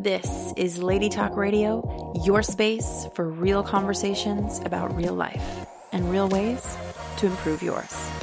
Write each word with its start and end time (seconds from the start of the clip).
This 0.00 0.52
is 0.56 0.80
Lady 0.80 1.08
Talk 1.08 1.36
Radio, 1.36 2.12
your 2.24 2.40
space 2.44 3.08
for 3.14 3.28
real 3.28 3.64
conversations 3.64 4.60
about 4.64 4.94
real 4.94 5.12
life 5.12 5.66
and 5.90 6.08
real 6.08 6.28
ways 6.28 6.76
to 7.16 7.26
improve 7.26 7.64
yours. 7.64 8.17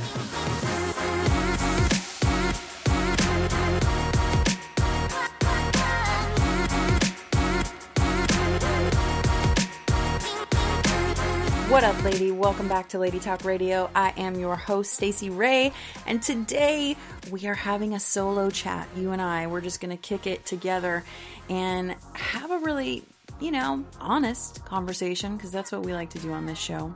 What 11.76 11.84
up, 11.84 12.02
lady? 12.05 12.32
Welcome 12.32 12.70
back 12.70 12.88
to 12.89 13.00
Lady 13.00 13.20
Talk 13.20 13.44
Radio. 13.44 13.91
I 13.94 14.14
am 14.16 14.39
your 14.39 14.55
host, 14.55 14.94
Stacey 14.94 15.30
Ray, 15.30 15.73
and 16.08 16.23
today 16.23 16.96
we 17.30 17.48
are 17.48 17.54
having 17.54 17.96
a 17.96 18.00
solo 18.00 18.50
chat. 18.50 18.88
You 18.96 19.12
and 19.12 19.21
I, 19.21 19.48
we're 19.48 19.59
just 19.59 19.82
gonna 19.82 19.98
kick 19.98 20.26
it 20.26 20.46
together 20.46 21.04
and 21.50 21.98
have 22.14 22.50
a 22.50 22.59
really, 22.59 23.04
you 23.41 23.52
know, 23.52 23.84
honest 23.99 24.63
conversation 24.63 25.35
because 25.35 25.52
that's 25.52 25.70
what 25.70 25.84
we 25.84 25.91
like 25.91 26.12
to 26.12 26.20
do 26.20 26.32
on 26.32 26.46
this 26.46 26.58
show, 26.58 26.96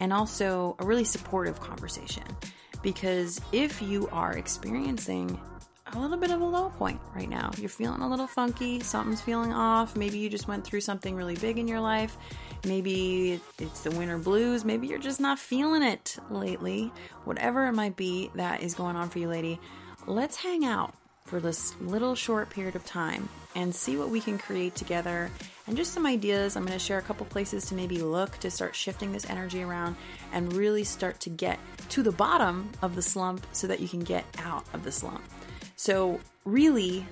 and 0.00 0.12
also 0.12 0.74
a 0.80 0.84
really 0.84 1.04
supportive 1.04 1.60
conversation. 1.60 2.24
Because 2.82 3.40
if 3.52 3.80
you 3.80 4.08
are 4.08 4.32
experiencing 4.32 5.38
a 5.94 5.98
little 5.98 6.16
bit 6.16 6.30
of 6.30 6.40
a 6.40 6.44
low 6.44 6.70
point 6.70 7.00
right 7.14 7.28
now. 7.28 7.50
You're 7.56 7.68
feeling 7.68 8.00
a 8.00 8.08
little 8.08 8.26
funky, 8.26 8.80
something's 8.80 9.20
feeling 9.20 9.52
off. 9.52 9.96
Maybe 9.96 10.18
you 10.18 10.28
just 10.28 10.48
went 10.48 10.64
through 10.64 10.80
something 10.80 11.14
really 11.14 11.36
big 11.36 11.58
in 11.58 11.68
your 11.68 11.80
life. 11.80 12.16
Maybe 12.64 13.40
it's 13.58 13.82
the 13.82 13.90
winter 13.90 14.18
blues. 14.18 14.64
Maybe 14.64 14.86
you're 14.86 14.98
just 14.98 15.20
not 15.20 15.38
feeling 15.38 15.82
it 15.82 16.18
lately. 16.30 16.92
Whatever 17.24 17.66
it 17.66 17.72
might 17.72 17.96
be 17.96 18.30
that 18.34 18.62
is 18.62 18.74
going 18.74 18.96
on 18.96 19.08
for 19.08 19.18
you, 19.18 19.28
lady, 19.28 19.60
let's 20.06 20.36
hang 20.36 20.64
out 20.64 20.94
for 21.24 21.40
this 21.40 21.78
little 21.80 22.14
short 22.14 22.48
period 22.48 22.74
of 22.74 22.84
time 22.86 23.28
and 23.54 23.74
see 23.74 23.96
what 23.96 24.08
we 24.08 24.20
can 24.20 24.38
create 24.38 24.74
together 24.74 25.30
and 25.66 25.76
just 25.76 25.92
some 25.92 26.06
ideas. 26.06 26.56
I'm 26.56 26.64
going 26.64 26.78
to 26.78 26.84
share 26.84 26.98
a 26.98 27.02
couple 27.02 27.26
places 27.26 27.66
to 27.66 27.74
maybe 27.74 27.98
look 27.98 28.38
to 28.38 28.50
start 28.50 28.74
shifting 28.74 29.12
this 29.12 29.28
energy 29.28 29.62
around 29.62 29.96
and 30.32 30.52
really 30.52 30.84
start 30.84 31.20
to 31.20 31.30
get 31.30 31.58
to 31.90 32.02
the 32.02 32.12
bottom 32.12 32.70
of 32.80 32.94
the 32.94 33.02
slump 33.02 33.46
so 33.52 33.66
that 33.66 33.80
you 33.80 33.88
can 33.88 34.00
get 34.00 34.24
out 34.38 34.64
of 34.72 34.84
the 34.84 34.92
slump. 34.92 35.22
So, 35.78 36.18
really, 36.44 37.06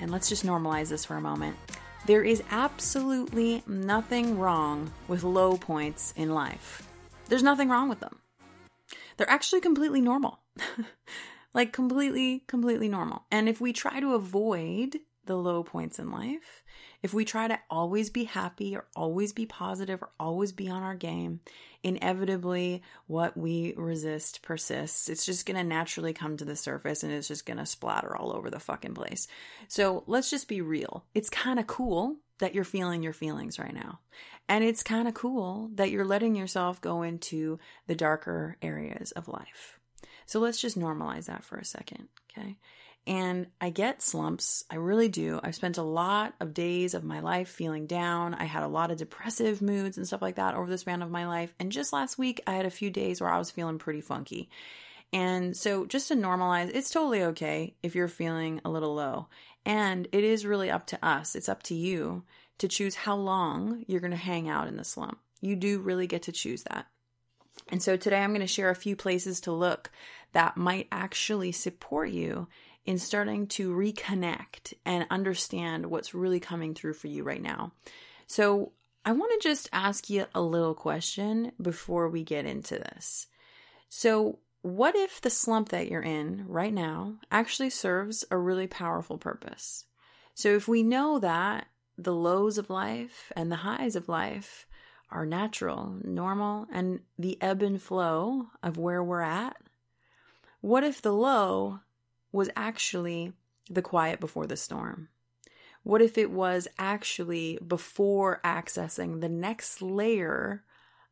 and 0.00 0.10
let's 0.10 0.28
just 0.28 0.44
normalize 0.44 0.88
this 0.88 1.04
for 1.04 1.14
a 1.14 1.20
moment, 1.20 1.56
there 2.04 2.24
is 2.24 2.42
absolutely 2.50 3.62
nothing 3.68 4.40
wrong 4.40 4.92
with 5.06 5.22
low 5.22 5.56
points 5.56 6.12
in 6.16 6.34
life. 6.34 6.82
There's 7.28 7.44
nothing 7.44 7.68
wrong 7.68 7.88
with 7.88 8.00
them. 8.00 8.18
They're 9.16 9.30
actually 9.30 9.60
completely 9.60 10.00
normal. 10.00 10.40
like, 11.54 11.72
completely, 11.72 12.42
completely 12.48 12.88
normal. 12.88 13.22
And 13.30 13.48
if 13.48 13.60
we 13.60 13.72
try 13.72 14.00
to 14.00 14.14
avoid 14.14 14.98
the 15.26 15.36
low 15.36 15.62
points 15.62 16.00
in 16.00 16.10
life, 16.10 16.61
if 17.02 17.12
we 17.12 17.24
try 17.24 17.48
to 17.48 17.58
always 17.68 18.10
be 18.10 18.24
happy 18.24 18.76
or 18.76 18.86
always 18.94 19.32
be 19.32 19.46
positive 19.46 20.02
or 20.02 20.10
always 20.20 20.52
be 20.52 20.68
on 20.68 20.82
our 20.82 20.94
game, 20.94 21.40
inevitably 21.82 22.82
what 23.06 23.36
we 23.36 23.74
resist 23.76 24.42
persists. 24.42 25.08
It's 25.08 25.26
just 25.26 25.44
going 25.44 25.56
to 25.56 25.64
naturally 25.64 26.12
come 26.12 26.36
to 26.36 26.44
the 26.44 26.54
surface 26.56 27.02
and 27.02 27.12
it's 27.12 27.28
just 27.28 27.46
going 27.46 27.56
to 27.58 27.66
splatter 27.66 28.16
all 28.16 28.34
over 28.34 28.50
the 28.50 28.60
fucking 28.60 28.94
place. 28.94 29.26
So 29.66 30.04
let's 30.06 30.30
just 30.30 30.46
be 30.46 30.60
real. 30.60 31.04
It's 31.14 31.28
kind 31.28 31.58
of 31.58 31.66
cool 31.66 32.16
that 32.38 32.54
you're 32.54 32.64
feeling 32.64 33.02
your 33.02 33.12
feelings 33.12 33.58
right 33.58 33.74
now. 33.74 34.00
And 34.48 34.62
it's 34.64 34.82
kind 34.82 35.08
of 35.08 35.14
cool 35.14 35.70
that 35.74 35.90
you're 35.90 36.04
letting 36.04 36.34
yourself 36.34 36.80
go 36.80 37.02
into 37.02 37.58
the 37.86 37.94
darker 37.94 38.56
areas 38.62 39.12
of 39.12 39.28
life. 39.28 39.78
So 40.26 40.40
let's 40.40 40.60
just 40.60 40.78
normalize 40.78 41.26
that 41.26 41.44
for 41.44 41.56
a 41.56 41.64
second, 41.64 42.08
okay? 42.30 42.56
And 43.04 43.48
I 43.60 43.70
get 43.70 44.00
slumps. 44.00 44.64
I 44.70 44.76
really 44.76 45.08
do. 45.08 45.40
I've 45.42 45.56
spent 45.56 45.76
a 45.76 45.82
lot 45.82 46.34
of 46.38 46.54
days 46.54 46.94
of 46.94 47.02
my 47.02 47.18
life 47.18 47.48
feeling 47.48 47.86
down. 47.86 48.34
I 48.34 48.44
had 48.44 48.62
a 48.62 48.68
lot 48.68 48.92
of 48.92 48.98
depressive 48.98 49.60
moods 49.60 49.96
and 49.96 50.06
stuff 50.06 50.22
like 50.22 50.36
that 50.36 50.54
over 50.54 50.70
the 50.70 50.78
span 50.78 51.02
of 51.02 51.10
my 51.10 51.26
life. 51.26 51.52
And 51.58 51.72
just 51.72 51.92
last 51.92 52.16
week, 52.16 52.40
I 52.46 52.52
had 52.52 52.66
a 52.66 52.70
few 52.70 52.90
days 52.90 53.20
where 53.20 53.30
I 53.30 53.38
was 53.38 53.50
feeling 53.50 53.78
pretty 53.78 54.02
funky. 54.02 54.50
And 55.12 55.56
so, 55.56 55.84
just 55.84 56.08
to 56.08 56.14
normalize, 56.14 56.70
it's 56.72 56.90
totally 56.90 57.22
okay 57.24 57.74
if 57.82 57.94
you're 57.94 58.08
feeling 58.08 58.60
a 58.64 58.70
little 58.70 58.94
low. 58.94 59.28
And 59.66 60.08
it 60.12 60.24
is 60.24 60.46
really 60.46 60.70
up 60.70 60.86
to 60.88 61.04
us, 61.04 61.34
it's 61.34 61.48
up 61.48 61.62
to 61.64 61.74
you 61.74 62.22
to 62.58 62.68
choose 62.68 62.94
how 62.94 63.16
long 63.16 63.84
you're 63.88 64.00
going 64.00 64.12
to 64.12 64.16
hang 64.16 64.48
out 64.48 64.68
in 64.68 64.76
the 64.76 64.84
slump. 64.84 65.18
You 65.40 65.56
do 65.56 65.80
really 65.80 66.06
get 66.06 66.22
to 66.22 66.32
choose 66.32 66.62
that. 66.64 66.86
And 67.68 67.82
so, 67.82 67.96
today 67.96 68.22
I'm 68.22 68.30
going 68.30 68.40
to 68.40 68.46
share 68.46 68.70
a 68.70 68.76
few 68.76 68.94
places 68.94 69.40
to 69.42 69.52
look 69.52 69.90
that 70.32 70.56
might 70.56 70.88
actually 70.90 71.52
support 71.52 72.08
you 72.10 72.48
in 72.84 72.98
starting 72.98 73.46
to 73.46 73.74
reconnect 73.74 74.74
and 74.84 75.06
understand 75.10 75.86
what's 75.86 76.14
really 76.14 76.40
coming 76.40 76.74
through 76.74 76.94
for 76.94 77.08
you 77.08 77.22
right 77.22 77.42
now. 77.42 77.72
So, 78.26 78.72
I 79.04 79.10
want 79.12 79.32
to 79.32 79.48
just 79.48 79.68
ask 79.72 80.08
you 80.08 80.26
a 80.32 80.40
little 80.40 80.74
question 80.74 81.50
before 81.60 82.08
we 82.08 82.22
get 82.22 82.46
into 82.46 82.76
this. 82.76 83.26
So, 83.88 84.38
what 84.62 84.94
if 84.94 85.20
the 85.20 85.30
slump 85.30 85.70
that 85.70 85.88
you're 85.88 86.02
in 86.02 86.44
right 86.46 86.72
now 86.72 87.16
actually 87.30 87.70
serves 87.70 88.24
a 88.30 88.38
really 88.38 88.68
powerful 88.68 89.18
purpose? 89.18 89.86
So, 90.34 90.54
if 90.54 90.68
we 90.68 90.82
know 90.82 91.18
that 91.18 91.66
the 91.98 92.14
lows 92.14 92.58
of 92.58 92.70
life 92.70 93.32
and 93.36 93.50
the 93.50 93.56
highs 93.56 93.96
of 93.96 94.08
life 94.08 94.66
are 95.10 95.26
natural, 95.26 95.96
normal, 96.04 96.66
and 96.72 97.00
the 97.18 97.36
ebb 97.42 97.62
and 97.62 97.82
flow 97.82 98.46
of 98.62 98.78
where 98.78 99.02
we're 99.02 99.20
at, 99.20 99.56
what 100.60 100.84
if 100.84 101.02
the 101.02 101.12
low 101.12 101.80
was 102.32 102.50
actually 102.56 103.32
the 103.70 103.82
quiet 103.82 104.18
before 104.18 104.46
the 104.46 104.56
storm? 104.56 105.08
What 105.84 106.02
if 106.02 106.16
it 106.16 106.30
was 106.30 106.68
actually 106.78 107.58
before 107.66 108.40
accessing 108.44 109.20
the 109.20 109.28
next 109.28 109.82
layer 109.82 110.64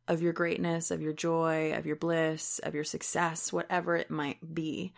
of 0.07 0.21
your 0.21 0.33
greatness, 0.33 0.91
of 0.91 1.01
your 1.01 1.13
joy, 1.13 1.73
of 1.73 1.85
your 1.85 1.95
bliss, 1.95 2.59
of 2.59 2.73
your 2.73 2.83
success, 2.83 3.51
whatever 3.51 3.95
it 3.95 4.09
might 4.09 4.53
be? 4.53 4.93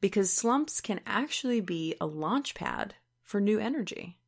Because 0.00 0.32
slumps 0.32 0.80
can 0.80 1.00
actually 1.06 1.60
be 1.60 1.94
a 2.00 2.06
launch 2.06 2.54
pad 2.54 2.94
for 3.22 3.40
new 3.40 3.58
energy. 3.58 4.18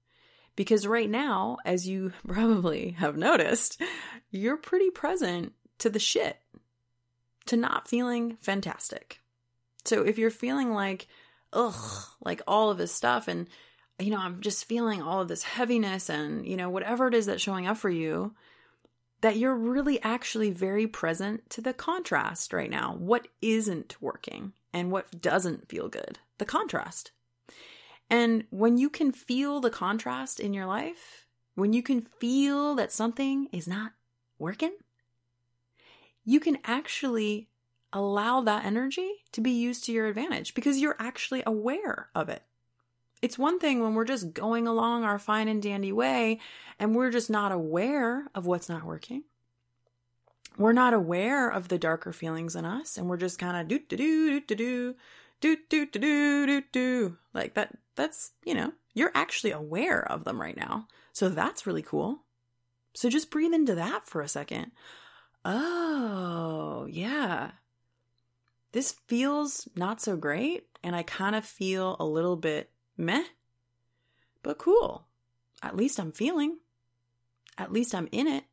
Because 0.54 0.86
right 0.86 1.08
now, 1.08 1.56
as 1.64 1.88
you 1.88 2.12
probably 2.28 2.90
have 2.92 3.16
noticed, 3.16 3.80
you're 4.30 4.58
pretty 4.58 4.90
present 4.90 5.54
to 5.78 5.88
the 5.88 5.98
shit, 5.98 6.38
to 7.46 7.56
not 7.56 7.88
feeling 7.88 8.36
fantastic. 8.42 9.20
So 9.86 10.02
if 10.02 10.18
you're 10.18 10.30
feeling 10.30 10.72
like 10.72 11.08
ugh, 11.52 12.06
like 12.24 12.42
all 12.46 12.70
of 12.70 12.78
this 12.78 12.92
stuff. 12.92 13.28
And, 13.28 13.48
you 13.98 14.10
know, 14.10 14.18
I'm 14.18 14.40
just 14.40 14.64
feeling 14.64 15.02
all 15.02 15.20
of 15.20 15.28
this 15.28 15.42
heaviness 15.42 16.08
and, 16.08 16.46
you 16.46 16.56
know, 16.56 16.70
whatever 16.70 17.08
it 17.08 17.14
is 17.14 17.26
that's 17.26 17.42
showing 17.42 17.66
up 17.66 17.76
for 17.76 17.90
you, 17.90 18.34
that 19.20 19.36
you're 19.36 19.54
really 19.54 20.00
actually 20.02 20.50
very 20.50 20.86
present 20.86 21.48
to 21.50 21.60
the 21.60 21.74
contrast 21.74 22.52
right 22.52 22.70
now. 22.70 22.94
What 22.98 23.28
isn't 23.42 24.00
working 24.00 24.52
and 24.72 24.90
what 24.90 25.20
doesn't 25.20 25.68
feel 25.68 25.88
good? 25.88 26.18
The 26.38 26.46
contrast. 26.46 27.12
And 28.08 28.44
when 28.50 28.78
you 28.78 28.88
can 28.88 29.12
feel 29.12 29.60
the 29.60 29.70
contrast 29.70 30.40
in 30.40 30.54
your 30.54 30.66
life, 30.66 31.26
when 31.54 31.72
you 31.72 31.82
can 31.82 32.00
feel 32.00 32.74
that 32.76 32.92
something 32.92 33.48
is 33.52 33.68
not 33.68 33.92
working, 34.38 34.72
you 36.24 36.40
can 36.40 36.58
actually 36.64 37.49
allow 37.92 38.40
that 38.42 38.64
energy 38.64 39.10
to 39.32 39.40
be 39.40 39.50
used 39.50 39.84
to 39.84 39.92
your 39.92 40.06
advantage 40.06 40.54
because 40.54 40.78
you're 40.78 40.96
actually 40.98 41.42
aware 41.46 42.08
of 42.14 42.28
it. 42.28 42.42
It's 43.22 43.38
one 43.38 43.58
thing 43.58 43.82
when 43.82 43.94
we're 43.94 44.04
just 44.04 44.32
going 44.32 44.66
along 44.66 45.04
our 45.04 45.18
fine 45.18 45.48
and 45.48 45.62
dandy 45.62 45.92
way 45.92 46.40
and 46.78 46.94
we're 46.94 47.10
just 47.10 47.28
not 47.28 47.52
aware 47.52 48.28
of 48.34 48.46
what's 48.46 48.68
not 48.68 48.84
working. 48.84 49.24
We're 50.56 50.72
not 50.72 50.94
aware 50.94 51.48
of 51.48 51.68
the 51.68 51.78
darker 51.78 52.12
feelings 52.12 52.56
in 52.56 52.64
us 52.64 52.96
and 52.96 53.08
we're 53.08 53.18
just 53.18 53.38
kind 53.38 53.56
of 53.56 53.68
do 53.68 53.78
do 53.78 53.96
do 53.96 54.40
do 54.40 54.56
do 54.56 54.94
do 55.40 55.56
do 55.68 55.86
do 55.86 56.00
do 56.00 56.46
do 56.46 56.62
do 56.72 57.18
like 57.34 57.54
that 57.54 57.76
that's, 57.94 58.32
you 58.44 58.54
know, 58.54 58.72
you're 58.94 59.12
actually 59.14 59.50
aware 59.50 60.00
of 60.10 60.24
them 60.24 60.40
right 60.40 60.56
now. 60.56 60.86
So 61.12 61.28
that's 61.28 61.66
really 61.66 61.82
cool. 61.82 62.20
So 62.94 63.10
just 63.10 63.30
breathe 63.30 63.52
into 63.52 63.74
that 63.74 64.06
for 64.06 64.22
a 64.22 64.28
second. 64.28 64.72
Oh, 65.44 66.86
yeah 66.90 67.52
this 68.72 68.92
feels 69.08 69.68
not 69.74 70.00
so 70.00 70.16
great, 70.16 70.66
and 70.82 70.94
I 70.94 71.02
kind 71.02 71.34
of 71.34 71.44
feel 71.44 71.96
a 71.98 72.04
little 72.04 72.36
bit 72.36 72.70
meh, 72.96 73.24
but 74.42 74.58
cool. 74.58 75.06
At 75.62 75.76
least 75.76 75.98
I'm 75.98 76.12
feeling. 76.12 76.58
At 77.58 77.72
least 77.72 77.94
I'm 77.94 78.08
in 78.12 78.26
it. 78.26 78.44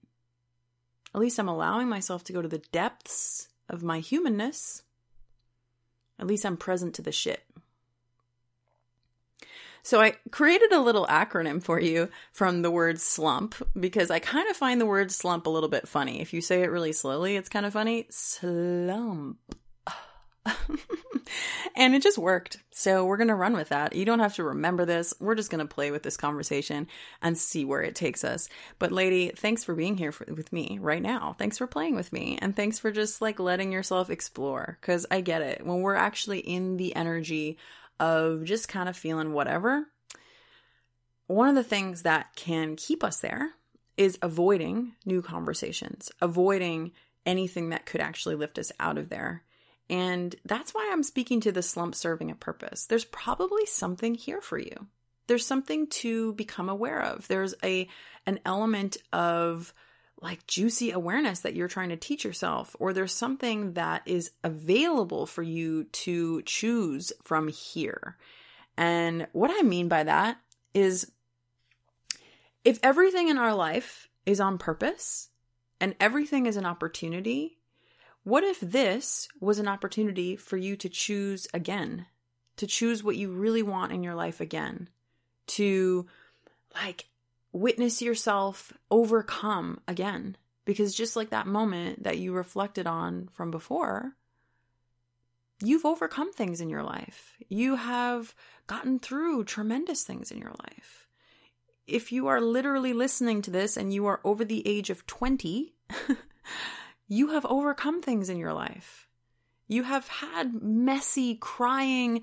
At 1.13 1.21
least 1.21 1.39
I'm 1.39 1.47
allowing 1.47 1.87
myself 1.87 2.23
to 2.25 2.33
go 2.33 2.41
to 2.41 2.47
the 2.47 2.63
depths 2.71 3.47
of 3.69 3.83
my 3.83 3.99
humanness. 3.99 4.83
At 6.19 6.27
least 6.27 6.45
I'm 6.45 6.57
present 6.57 6.95
to 6.95 7.01
the 7.01 7.11
shit. 7.11 7.43
So 9.83 10.01
I 10.01 10.15
created 10.31 10.73
a 10.73 10.81
little 10.81 11.05
acronym 11.07 11.63
for 11.63 11.79
you 11.79 12.09
from 12.33 12.61
the 12.61 12.71
word 12.71 12.99
slump 12.99 13.55
because 13.79 14.11
I 14.11 14.19
kind 14.19 14.49
of 14.49 14.57
find 14.57 14.81
the 14.81 14.85
word 14.85 15.11
slump 15.11 15.47
a 15.47 15.49
little 15.49 15.69
bit 15.69 15.87
funny. 15.87 16.19
If 16.19 16.33
you 16.33 16.41
say 16.41 16.61
it 16.63 16.71
really 16.71 16.91
slowly, 16.91 17.37
it's 17.37 17.47
kind 17.47 17.65
of 17.65 17.71
funny. 17.71 18.05
Slump. 18.09 19.37
and 21.75 21.95
it 21.95 22.01
just 22.01 22.17
worked. 22.17 22.57
So 22.71 23.05
we're 23.05 23.17
going 23.17 23.27
to 23.27 23.35
run 23.35 23.53
with 23.53 23.69
that. 23.69 23.95
You 23.95 24.05
don't 24.05 24.19
have 24.19 24.35
to 24.35 24.43
remember 24.43 24.85
this. 24.85 25.13
We're 25.19 25.35
just 25.35 25.49
going 25.49 25.65
to 25.65 25.73
play 25.73 25.91
with 25.91 26.03
this 26.03 26.17
conversation 26.17 26.87
and 27.21 27.37
see 27.37 27.65
where 27.65 27.81
it 27.81 27.95
takes 27.95 28.23
us. 28.23 28.49
But 28.79 28.91
lady, 28.91 29.29
thanks 29.29 29.63
for 29.63 29.75
being 29.75 29.97
here 29.97 30.11
for, 30.11 30.25
with 30.33 30.51
me 30.53 30.79
right 30.81 31.01
now. 31.01 31.35
Thanks 31.37 31.57
for 31.57 31.67
playing 31.67 31.95
with 31.95 32.13
me 32.13 32.37
and 32.41 32.55
thanks 32.55 32.79
for 32.79 32.91
just 32.91 33.21
like 33.21 33.39
letting 33.39 33.71
yourself 33.71 34.09
explore 34.09 34.77
cuz 34.81 35.05
I 35.11 35.21
get 35.21 35.41
it. 35.41 35.65
When 35.65 35.81
we're 35.81 35.95
actually 35.95 36.39
in 36.39 36.77
the 36.77 36.95
energy 36.95 37.57
of 37.99 38.43
just 38.43 38.67
kind 38.67 38.89
of 38.89 38.95
feeling 38.95 39.33
whatever, 39.33 39.87
one 41.27 41.49
of 41.49 41.55
the 41.55 41.63
things 41.63 42.03
that 42.03 42.35
can 42.35 42.75
keep 42.75 43.03
us 43.03 43.19
there 43.19 43.51
is 43.97 44.17
avoiding 44.21 44.93
new 45.05 45.21
conversations, 45.21 46.11
avoiding 46.21 46.91
anything 47.25 47.69
that 47.69 47.85
could 47.85 47.99
actually 47.99 48.35
lift 48.35 48.57
us 48.57 48.71
out 48.79 48.97
of 48.97 49.09
there. 49.09 49.43
And 49.89 50.35
that's 50.45 50.73
why 50.73 50.89
I'm 50.91 51.03
speaking 51.03 51.39
to 51.41 51.51
the 51.51 51.61
slump 51.61 51.95
serving 51.95 52.29
a 52.29 52.35
purpose. 52.35 52.85
There's 52.85 53.05
probably 53.05 53.65
something 53.65 54.15
here 54.15 54.41
for 54.41 54.57
you. 54.57 54.87
There's 55.27 55.45
something 55.45 55.87
to 55.87 56.33
become 56.33 56.69
aware 56.69 57.01
of. 57.01 57.27
There's 57.27 57.53
a 57.63 57.87
an 58.25 58.39
element 58.45 58.97
of 59.13 59.73
like 60.21 60.47
juicy 60.47 60.91
awareness 60.91 61.41
that 61.41 61.55
you're 61.55 61.67
trying 61.67 61.89
to 61.89 61.95
teach 61.95 62.25
yourself 62.25 62.75
or 62.79 62.91
there's 62.91 63.13
something 63.13 63.73
that 63.73 64.01
is 64.05 64.31
available 64.43 65.25
for 65.25 65.43
you 65.43 65.83
to 65.85 66.41
choose 66.41 67.13
from 67.23 67.47
here. 67.47 68.17
And 68.77 69.27
what 69.31 69.51
I 69.53 69.61
mean 69.61 69.87
by 69.87 70.03
that 70.03 70.37
is 70.73 71.11
if 72.65 72.79
everything 72.83 73.29
in 73.29 73.37
our 73.37 73.53
life 73.53 74.09
is 74.25 74.39
on 74.39 74.57
purpose 74.57 75.29
and 75.79 75.95
everything 75.99 76.45
is 76.47 76.57
an 76.57 76.65
opportunity, 76.65 77.56
what 78.27 78.43
if 78.43 78.59
this 78.59 79.29
was 79.39 79.57
an 79.57 79.69
opportunity 79.69 80.35
for 80.35 80.57
you 80.57 80.75
to 80.75 80.89
choose 80.89 81.47
again? 81.53 82.07
To 82.57 82.67
choose 82.67 83.01
what 83.01 83.15
you 83.15 83.31
really 83.31 83.63
want 83.63 83.93
in 83.93 84.03
your 84.03 84.15
life 84.15 84.41
again? 84.41 84.89
To 85.47 86.07
like 86.75 87.05
witness 87.53 88.01
yourself 88.01 88.73
overcome 88.91 89.79
again? 89.87 90.35
Because 90.65 90.93
just 90.93 91.15
like 91.15 91.29
that 91.29 91.47
moment 91.47 92.03
that 92.03 92.17
you 92.17 92.33
reflected 92.33 92.85
on 92.85 93.29
from 93.31 93.49
before, 93.49 94.17
you've 95.63 95.85
overcome 95.85 96.33
things 96.33 96.59
in 96.59 96.69
your 96.69 96.83
life. 96.83 97.37
You 97.47 97.77
have 97.77 98.35
gotten 98.67 98.99
through 98.99 99.45
tremendous 99.45 100.03
things 100.03 100.31
in 100.31 100.39
your 100.39 100.53
life 100.65 101.07
if 101.87 102.11
you 102.11 102.27
are 102.27 102.41
literally 102.41 102.91
listening 102.91 103.41
to 103.41 103.51
this 103.51 103.77
and 103.77 103.93
you 103.93 104.05
are 104.05 104.19
over 104.25 104.43
the 104.43 104.67
age 104.67 104.89
of 104.89 105.07
20, 105.07 105.73
you 107.07 107.29
have 107.29 107.45
overcome 107.45 108.01
things 108.01 108.29
in 108.29 108.37
your 108.37 108.53
life. 108.53 109.07
You 109.67 109.83
have 109.83 110.07
had 110.07 110.61
messy, 110.61 111.35
crying, 111.35 112.21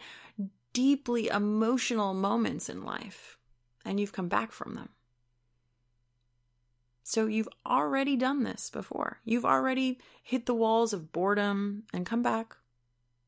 deeply 0.72 1.28
emotional 1.28 2.14
moments 2.14 2.68
in 2.68 2.84
life, 2.84 3.38
and 3.84 4.00
you've 4.00 4.12
come 4.12 4.28
back 4.28 4.52
from 4.52 4.74
them. 4.74 4.90
So 7.02 7.26
you've 7.26 7.48
already 7.66 8.16
done 8.16 8.44
this 8.44 8.70
before. 8.70 9.20
You've 9.24 9.44
already 9.44 9.98
hit 10.22 10.46
the 10.46 10.54
walls 10.54 10.94
of 10.94 11.12
boredom 11.12 11.84
and 11.92 12.06
come 12.06 12.22
back 12.22 12.56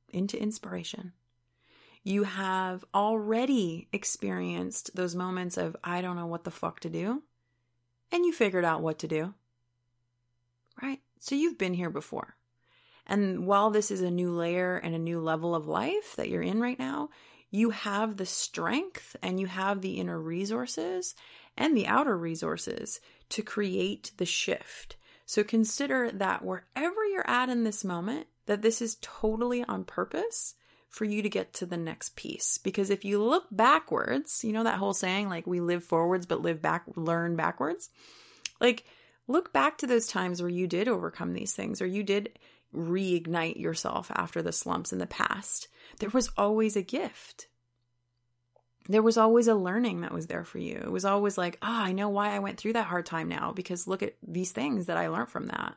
into 0.08 0.40
inspiration 0.40 1.12
you 2.06 2.22
have 2.22 2.84
already 2.94 3.88
experienced 3.92 4.94
those 4.94 5.16
moments 5.16 5.56
of, 5.56 5.76
I 5.82 6.00
don't 6.00 6.14
know 6.14 6.28
what 6.28 6.44
the 6.44 6.52
fuck 6.52 6.78
to 6.80 6.88
do, 6.88 7.24
and 8.12 8.24
you 8.24 8.32
figured 8.32 8.64
out 8.64 8.80
what 8.80 9.00
to 9.00 9.08
do. 9.08 9.34
Right? 10.80 11.00
So 11.18 11.34
you've 11.34 11.58
been 11.58 11.74
here 11.74 11.90
before. 11.90 12.36
And 13.06 13.46
while 13.46 13.70
this 13.70 13.90
is 13.90 14.00
a 14.00 14.10
new 14.10 14.30
layer 14.32 14.76
and 14.76 14.94
a 14.94 14.98
new 14.98 15.20
level 15.20 15.54
of 15.54 15.66
life 15.66 16.16
that 16.16 16.28
you're 16.28 16.42
in 16.42 16.60
right 16.60 16.78
now, 16.78 17.10
you 17.50 17.70
have 17.70 18.16
the 18.16 18.26
strength 18.26 19.16
and 19.22 19.38
you 19.38 19.46
have 19.46 19.80
the 19.80 19.98
inner 19.98 20.20
resources 20.20 21.14
and 21.56 21.76
the 21.76 21.86
outer 21.86 22.16
resources 22.16 23.00
to 23.30 23.42
create 23.42 24.10
the 24.16 24.26
shift. 24.26 24.96
So 25.24 25.42
consider 25.42 26.10
that 26.12 26.44
wherever 26.44 27.04
you're 27.04 27.28
at 27.28 27.48
in 27.48 27.64
this 27.64 27.84
moment, 27.84 28.26
that 28.46 28.62
this 28.62 28.82
is 28.82 28.98
totally 29.00 29.64
on 29.64 29.84
purpose 29.84 30.54
for 30.88 31.04
you 31.04 31.22
to 31.22 31.28
get 31.28 31.52
to 31.54 31.66
the 31.66 31.76
next 31.76 32.16
piece. 32.16 32.58
Because 32.58 32.90
if 32.90 33.04
you 33.04 33.22
look 33.22 33.44
backwards, 33.50 34.44
you 34.44 34.52
know 34.52 34.64
that 34.64 34.78
whole 34.78 34.94
saying, 34.94 35.28
like 35.28 35.46
we 35.46 35.60
live 35.60 35.84
forwards 35.84 36.26
but 36.26 36.42
live 36.42 36.62
back, 36.62 36.84
learn 36.94 37.36
backwards? 37.36 37.90
Like, 38.60 38.84
look 39.28 39.52
back 39.52 39.78
to 39.78 39.86
those 39.86 40.06
times 40.06 40.40
where 40.40 40.50
you 40.50 40.66
did 40.66 40.88
overcome 40.88 41.32
these 41.32 41.52
things 41.52 41.82
or 41.82 41.86
you 41.86 42.02
did 42.02 42.38
reignite 42.74 43.58
yourself 43.58 44.10
after 44.14 44.42
the 44.42 44.52
slumps 44.52 44.92
in 44.92 44.98
the 44.98 45.06
past. 45.06 45.68
There 45.98 46.10
was 46.10 46.30
always 46.36 46.76
a 46.76 46.82
gift. 46.82 47.48
There 48.88 49.02
was 49.02 49.16
always 49.16 49.48
a 49.48 49.54
learning 49.54 50.02
that 50.02 50.12
was 50.12 50.28
there 50.28 50.44
for 50.44 50.58
you. 50.58 50.76
It 50.76 50.92
was 50.92 51.04
always 51.04 51.36
like, 51.36 51.58
ah, 51.62 51.82
oh, 51.82 51.86
I 51.86 51.92
know 51.92 52.08
why 52.08 52.30
I 52.30 52.38
went 52.38 52.58
through 52.58 52.74
that 52.74 52.86
hard 52.86 53.06
time 53.06 53.28
now 53.28 53.52
because 53.52 53.88
look 53.88 54.02
at 54.02 54.14
these 54.22 54.52
things 54.52 54.86
that 54.86 54.96
I 54.96 55.08
learned 55.08 55.30
from 55.30 55.46
that. 55.46 55.74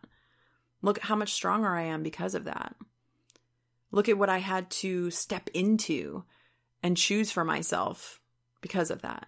Look 0.82 1.00
at 1.00 1.06
how 1.06 1.16
much 1.16 1.34
stronger 1.34 1.70
I 1.70 1.84
am 1.84 2.04
because 2.04 2.36
of 2.36 2.46
that. 2.46 2.76
Look 3.92 4.08
at 4.08 4.18
what 4.18 4.30
I 4.30 4.38
had 4.38 4.70
to 4.72 5.10
step 5.10 5.50
into 5.54 6.24
and 6.84 6.96
choose 6.96 7.32
for 7.32 7.44
myself 7.44 8.22
because 8.62 8.92
of 8.92 9.02
that. 9.02 9.28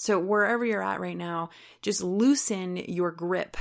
So, 0.00 0.18
wherever 0.18 0.64
you're 0.64 0.82
at 0.82 0.98
right 0.98 1.16
now, 1.16 1.50
just 1.82 2.02
loosen 2.02 2.78
your 2.78 3.10
grip 3.10 3.58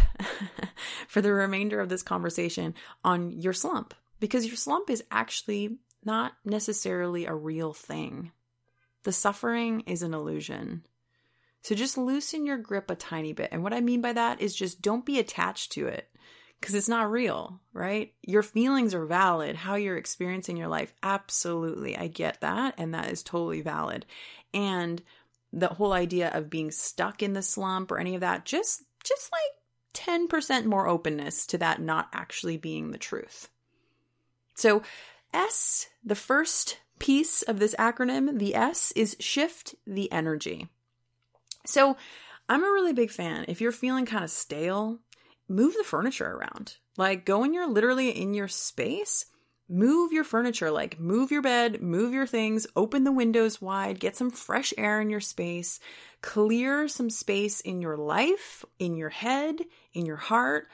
for 1.09 1.21
the 1.21 1.33
remainder 1.33 1.81
of 1.81 1.89
this 1.89 2.01
conversation 2.01 2.75
on 3.03 3.31
your 3.31 3.51
slump 3.51 3.93
because 4.21 4.45
your 4.45 4.55
slump 4.55 4.89
is 4.89 5.03
actually 5.11 5.79
not 6.05 6.37
necessarily 6.45 7.25
a 7.25 7.35
real 7.35 7.73
thing. 7.73 8.31
The 9.03 9.11
suffering 9.11 9.81
is 9.81 10.01
an 10.01 10.13
illusion. 10.13 10.85
So, 11.63 11.75
just 11.75 11.97
loosen 11.97 12.45
your 12.45 12.57
grip 12.57 12.89
a 12.89 12.95
tiny 12.95 13.33
bit. 13.33 13.49
And 13.51 13.61
what 13.61 13.73
I 13.73 13.81
mean 13.81 13.99
by 13.99 14.13
that 14.13 14.39
is 14.39 14.55
just 14.55 14.81
don't 14.81 15.05
be 15.05 15.19
attached 15.19 15.73
to 15.73 15.87
it 15.87 16.09
because 16.61 16.73
it's 16.73 16.87
not 16.87 17.11
real, 17.11 17.59
right? 17.73 18.13
Your 18.21 18.43
feelings 18.43 18.93
are 18.93 19.05
valid. 19.05 19.57
How 19.57 19.75
you're 19.75 19.97
experiencing 19.97 20.55
your 20.55 20.69
life, 20.69 20.93
absolutely. 21.03 21.97
I 21.97 22.07
get 22.07 22.39
that. 22.39 22.75
And 22.77 22.93
that 22.93 23.11
is 23.11 23.23
totally 23.23 23.59
valid. 23.59 24.05
And 24.53 25.01
the 25.51 25.67
whole 25.67 25.93
idea 25.93 26.29
of 26.29 26.49
being 26.49 26.71
stuck 26.71 27.23
in 27.23 27.33
the 27.33 27.41
slump 27.41 27.91
or 27.91 27.99
any 27.99 28.15
of 28.15 28.21
that, 28.21 28.45
just, 28.45 28.83
just 29.03 29.31
like 29.31 30.29
10% 30.29 30.65
more 30.65 30.87
openness 30.87 31.45
to 31.47 31.57
that 31.57 31.81
not 31.81 32.09
actually 32.13 32.57
being 32.57 32.91
the 32.91 32.97
truth. 32.97 33.49
So, 34.55 34.83
S, 35.33 35.87
the 36.03 36.15
first 36.15 36.79
piece 36.99 37.41
of 37.43 37.59
this 37.59 37.75
acronym, 37.79 38.39
the 38.39 38.55
S 38.55 38.91
is 38.95 39.15
shift 39.19 39.75
the 39.87 40.11
energy. 40.11 40.67
So, 41.65 41.97
I'm 42.49 42.63
a 42.63 42.71
really 42.71 42.93
big 42.93 43.11
fan. 43.11 43.45
If 43.47 43.61
you're 43.61 43.71
feeling 43.71 44.05
kind 44.05 44.23
of 44.23 44.31
stale, 44.31 44.99
move 45.47 45.75
the 45.77 45.83
furniture 45.83 46.27
around. 46.27 46.77
Like 46.97 47.25
go 47.25 47.39
when 47.39 47.53
you're 47.53 47.69
literally 47.69 48.09
in 48.09 48.33
your 48.33 48.47
space, 48.47 49.25
move 49.69 50.11
your 50.11 50.23
furniture, 50.23 50.71
like 50.71 50.99
move 50.99 51.31
your 51.31 51.43
bed, 51.43 51.81
move 51.81 52.11
your 52.13 52.25
things, 52.25 52.65
open 52.75 53.03
the 53.03 53.11
windows 53.11 53.61
wide, 53.61 53.99
get 53.99 54.15
some 54.15 54.31
fresh 54.31 54.73
air 54.77 54.99
in 54.99 55.09
your 55.09 55.19
space, 55.19 55.79
clear 56.21 56.87
some 56.87 57.09
space 57.09 57.61
in 57.61 57.81
your 57.81 57.95
life, 57.95 58.65
in 58.79 58.97
your 58.97 59.09
head, 59.09 59.59
in 59.93 60.05
your 60.05 60.17
heart. 60.17 60.67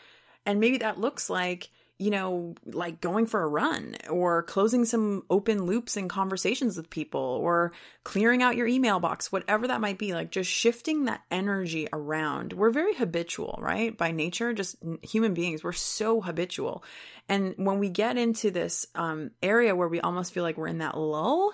And 0.46 0.60
maybe 0.60 0.78
that 0.78 1.00
looks 1.00 1.30
like 1.30 1.70
you 1.98 2.12
know, 2.12 2.56
like 2.66 3.00
going 3.00 3.26
for 3.26 3.42
a 3.42 3.48
run 3.48 3.96
or 4.10 4.44
closing 4.44 4.84
some 4.84 5.24
open 5.30 5.64
loops 5.64 5.96
in 5.96 6.10
conversations 6.10 6.76
with 6.76 6.90
people 6.90 7.22
or 7.22 7.72
clearing 8.04 8.44
out 8.44 8.58
your 8.58 8.68
email 8.68 9.00
box, 9.00 9.32
whatever 9.32 9.68
that 9.68 9.80
might 9.80 9.98
be, 9.98 10.14
like 10.14 10.30
just 10.30 10.52
shifting 10.52 11.06
that 11.06 11.22
energy 11.32 11.88
around. 11.94 12.52
We're 12.52 12.72
very 12.72 12.94
habitual, 12.94 13.58
right? 13.62 13.98
By 13.98 14.12
nature, 14.12 14.52
just 14.52 14.76
human 15.04 15.34
beings, 15.34 15.64
we're 15.64 15.72
so 15.72 16.20
habitual. 16.20 16.84
And 17.30 17.54
when 17.58 17.80
we 17.80 17.90
get 17.90 18.18
into 18.18 18.52
this 18.52 18.86
um, 18.94 19.32
area 19.42 19.74
where 19.74 19.88
we 19.88 20.02
almost 20.02 20.34
feel 20.34 20.44
like 20.44 20.58
we're 20.58 20.68
in 20.68 20.80
that 20.80 20.98
lull, 20.98 21.54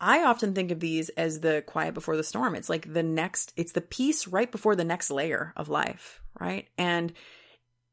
I 0.00 0.24
often 0.24 0.54
think 0.54 0.72
of 0.72 0.80
these 0.80 1.08
as 1.10 1.38
the 1.38 1.62
quiet 1.64 1.94
before 1.94 2.16
the 2.16 2.24
storm. 2.24 2.56
It's 2.56 2.68
like 2.68 2.92
the 2.92 3.04
next, 3.04 3.52
it's 3.56 3.72
the 3.72 3.80
peace 3.80 4.26
right 4.26 4.50
before 4.50 4.74
the 4.74 4.84
next 4.84 5.10
layer 5.10 5.52
of 5.56 5.68
life, 5.68 6.20
right? 6.40 6.68
And 6.76 7.12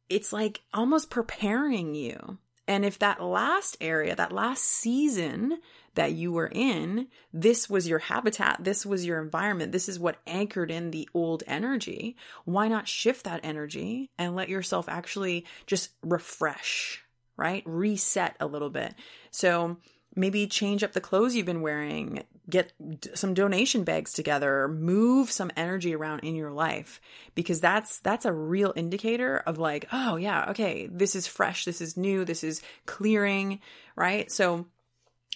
it's 0.10 0.34
like 0.34 0.62
almost 0.74 1.10
preparing 1.10 1.96
you. 1.96 2.38
And 2.68 2.84
if 2.84 2.98
that 3.00 3.22
last 3.22 3.78
area, 3.80 4.16
that 4.16 4.32
last 4.32 4.64
season 4.64 5.60
that 5.94 6.14
you 6.14 6.32
were 6.32 6.50
in, 6.52 7.08
this 7.32 7.70
was 7.70 7.88
your 7.88 8.00
habitat, 8.00 8.64
this 8.64 8.86
was 8.86 9.06
your 9.06 9.22
environment, 9.22 9.72
this 9.72 9.88
is 9.88 10.00
what 10.00 10.18
anchored 10.28 10.72
in 10.72 10.92
the 10.92 11.08
old 11.14 11.44
energy, 11.48 12.16
why 12.44 12.68
not 12.68 12.88
shift 12.88 13.24
that 13.26 13.40
energy 13.44 14.10
and 14.18 14.36
let 14.36 14.50
yourself 14.50 14.90
actually 14.90 15.46
just 15.68 15.92
refresh, 16.02 17.04
right? 17.38 17.64
Reset 17.66 18.36
a 18.40 18.48
little 18.48 18.72
bit. 18.72 18.96
So 19.32 19.78
maybe 20.16 20.48
change 20.48 20.84
up 20.84 20.94
the 20.94 21.02
clothes 21.02 21.36
you've 21.36 21.46
been 21.46 21.62
wearing, 21.62 22.24
get 22.50 22.72
some 23.14 23.34
donation 23.34 23.84
bags 23.84 24.14
together, 24.14 24.68
move 24.68 25.32
some 25.32 25.52
energy 25.58 25.96
around 25.96 26.20
in 26.20 26.36
your 26.36 26.52
life 26.52 27.02
because 27.34 27.60
that's 27.60 28.00
that's 28.00 28.26
a 28.26 28.34
real 28.34 28.74
indicator 28.76 29.38
of 29.38 29.58
like, 29.58 29.88
oh 29.92 30.16
yeah, 30.16 30.50
okay, 30.52 30.88
this 30.88 31.16
is 31.16 31.28
fresh, 31.28 31.66
this 31.66 31.82
is 31.82 31.98
new, 31.98 32.26
this 32.26 32.44
is 32.44 32.62
clearing, 32.86 33.60
right? 33.96 34.32
So 34.32 34.68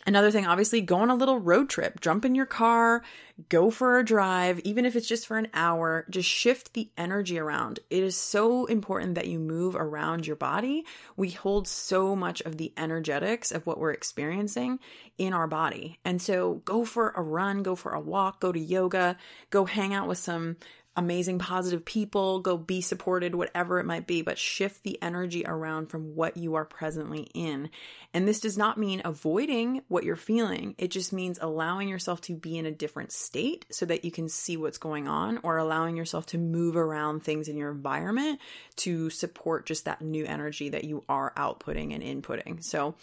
Another 0.06 0.32
thing, 0.32 0.46
obviously, 0.46 0.82
go 0.82 0.98
on 0.98 1.10
a 1.10 1.16
little 1.16 1.40
road 1.40 1.70
trip, 1.70 2.00
jump 2.00 2.24
in 2.24 2.34
your 2.34 2.46
car, 2.46 3.04
go 3.50 3.70
for 3.70 4.00
a 4.00 4.06
drive, 4.06 4.60
even 4.60 4.86
if 4.86 4.96
it's 4.96 5.08
just 5.08 5.28
for 5.28 5.38
an 5.38 5.50
hour, 5.54 6.06
just 6.10 6.28
shift 6.28 6.74
the 6.74 6.90
energy 6.98 7.38
around. 7.38 7.80
It 7.90 8.02
is 8.02 8.16
so 8.16 8.66
important 8.66 9.16
that 9.16 9.28
you 9.28 9.40
move 9.40 9.76
around 9.76 10.26
your 10.26 10.38
body. 10.38 10.86
We 11.18 11.32
hold 11.32 11.68
so 11.68 12.16
much 12.16 12.42
of 12.42 12.58
the 12.58 12.74
energetics 12.78 13.52
of 13.52 13.66
what 13.66 13.78
we're 13.78 13.92
experiencing 13.92 14.80
in 15.18 15.34
our 15.34 15.48
body. 15.48 16.00
And 16.06 16.22
so 16.22 16.56
go 16.66 16.86
for 16.86 17.10
a 17.16 17.22
run, 17.22 17.62
go 17.62 17.76
for 17.76 17.92
a 17.92 18.00
walk, 18.00 18.40
go 18.40 18.54
to 18.54 18.60
yoga, 18.60 19.18
go 19.50 19.66
hang 19.66 19.94
out 19.94 20.08
with 20.08 20.18
some 20.18 20.56
amazing 20.96 21.40
positive 21.40 21.86
people, 21.86 22.40
go 22.40 22.58
be 22.58 22.82
supported, 22.82 23.36
whatever 23.36 23.80
it 23.80 23.86
might 23.86 24.08
be, 24.08 24.22
but 24.22 24.38
shift 24.38 24.84
the 24.84 25.02
energy 25.02 25.46
around 25.46 25.88
from 25.88 26.16
what 26.16 26.36
you 26.36 26.56
are 26.56 26.66
presently 26.66 27.30
in. 27.34 27.70
And 28.14 28.28
this 28.28 28.40
does 28.40 28.58
not 28.58 28.78
mean 28.78 29.02
avoiding 29.06 29.82
what 29.88 30.04
you're 30.04 30.16
feeling. 30.16 30.76
It 30.78 30.90
just 30.90 31.14
means 31.14 31.40
allowing 31.42 31.88
yourself 31.88 32.22
to 32.22 32.36
be 32.36 32.58
in 32.58 32.66
a 32.66 32.72
different 32.72 33.12
state 33.12 33.66
so 33.72 33.86
that 33.86 34.04
you 34.04 34.12
can 34.12 34.28
see 34.28 34.58
what's 34.58 34.78
going 34.78 35.08
on 35.08 35.40
or 35.44 35.58
allowing 35.58 35.96
yourself 35.96 36.26
to 36.28 36.38
move 36.38 36.76
around 36.76 37.24
things 37.24 37.48
in 37.48 37.56
your 37.56 37.72
environment 37.72 38.40
to 38.78 39.10
support 39.10 39.66
just 39.66 39.86
that 39.86 40.02
new 40.02 40.26
energy 40.26 40.70
that 40.70 40.84
you 40.84 41.04
are 41.08 41.34
outputting 41.38 41.94
and 41.94 42.04
inputting. 42.04 42.64
So, 42.64 42.96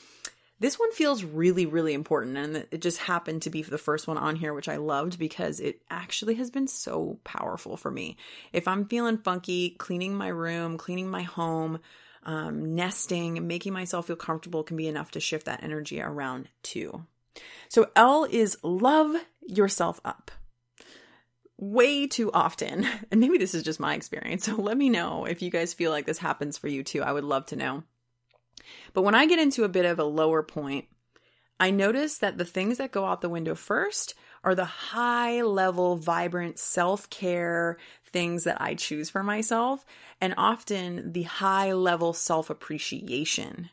this 0.59 0.79
one 0.79 0.91
feels 0.93 1.23
really, 1.23 1.67
really 1.67 1.93
important, 1.93 2.39
and 2.39 2.67
it 2.71 2.81
just 2.81 2.99
happened 2.99 3.43
to 3.43 3.51
be 3.51 3.63
the 3.63 3.77
first 3.77 4.09
one 4.09 4.17
on 4.17 4.37
here, 4.37 4.55
which 4.55 4.69
I 4.69 4.77
loved 4.77 5.19
because 5.19 5.61
it 5.61 5.83
actually 5.91 6.35
has 6.37 6.51
been 6.51 6.67
so 6.67 7.19
powerful 7.25 7.77
for 7.77 7.91
me. 7.91 8.17
If 8.53 8.67
I'm 8.67 8.87
feeling 8.87 9.19
funky, 9.19 9.71
cleaning 9.71 10.15
my 10.15 10.29
room, 10.29 10.79
cleaning 10.79 11.09
my 11.09 11.23
home, 11.23 11.81
um, 12.23 12.75
nesting, 12.75 13.47
making 13.47 13.75
myself 13.75 14.07
feel 14.07 14.17
comfortable 14.17 14.63
can 14.63 14.79
be 14.79 14.89
enough 14.89 15.11
to 15.13 15.21
shift 15.21 15.45
that 15.45 15.63
energy 15.63 16.01
around 16.01 16.49
too. 16.63 17.05
So, 17.69 17.91
L 17.95 18.25
is 18.25 18.57
love 18.63 19.15
yourself 19.47 20.01
up. 20.07 20.31
Way 21.59 22.07
too 22.07 22.33
often, 22.33 22.87
and 23.11 23.21
maybe 23.21 23.37
this 23.37 23.55
is 23.55 23.63
just 23.63 23.79
my 23.79 23.95
experience, 23.95 24.45
so 24.47 24.55
let 24.55 24.79
me 24.79 24.89
know 24.89 25.27
if 25.27 25.43
you 25.43 25.51
guys 25.51 25.75
feel 25.75 25.91
like 25.91 26.07
this 26.07 26.19
happens 26.19 26.57
for 26.57 26.69
you 26.69 26.83
too. 26.83 27.03
I 27.03 27.13
would 27.13 27.25
love 27.25 27.45
to 27.47 27.57
know. 27.57 27.83
But 28.93 29.03
when 29.03 29.15
I 29.15 29.27
get 29.27 29.39
into 29.39 29.65
a 29.65 29.69
bit 29.69 29.85
of 29.85 29.99
a 29.99 30.05
lower 30.05 30.43
point, 30.43 30.87
I 31.59 31.71
notice 31.71 32.19
that 32.19 32.39
the 32.39 32.45
things 32.45 32.79
that 32.79 32.93
go 32.93 33.05
out 33.05 33.21
the 33.21 33.29
window 33.29 33.55
first 33.55 34.15
are 34.45 34.55
the 34.55 34.65
high 34.65 35.43
level, 35.43 35.97
vibrant 35.97 36.59
self 36.59 37.09
care 37.11 37.79
things 38.05 38.45
that 38.45 38.61
I 38.61 38.75
choose 38.75 39.11
for 39.11 39.23
myself, 39.23 39.85
and 40.21 40.35
often 40.37 41.13
the 41.13 41.25
high 41.25 41.73
level 41.73 42.13
self 42.13 42.51
appreciation. 42.51 43.71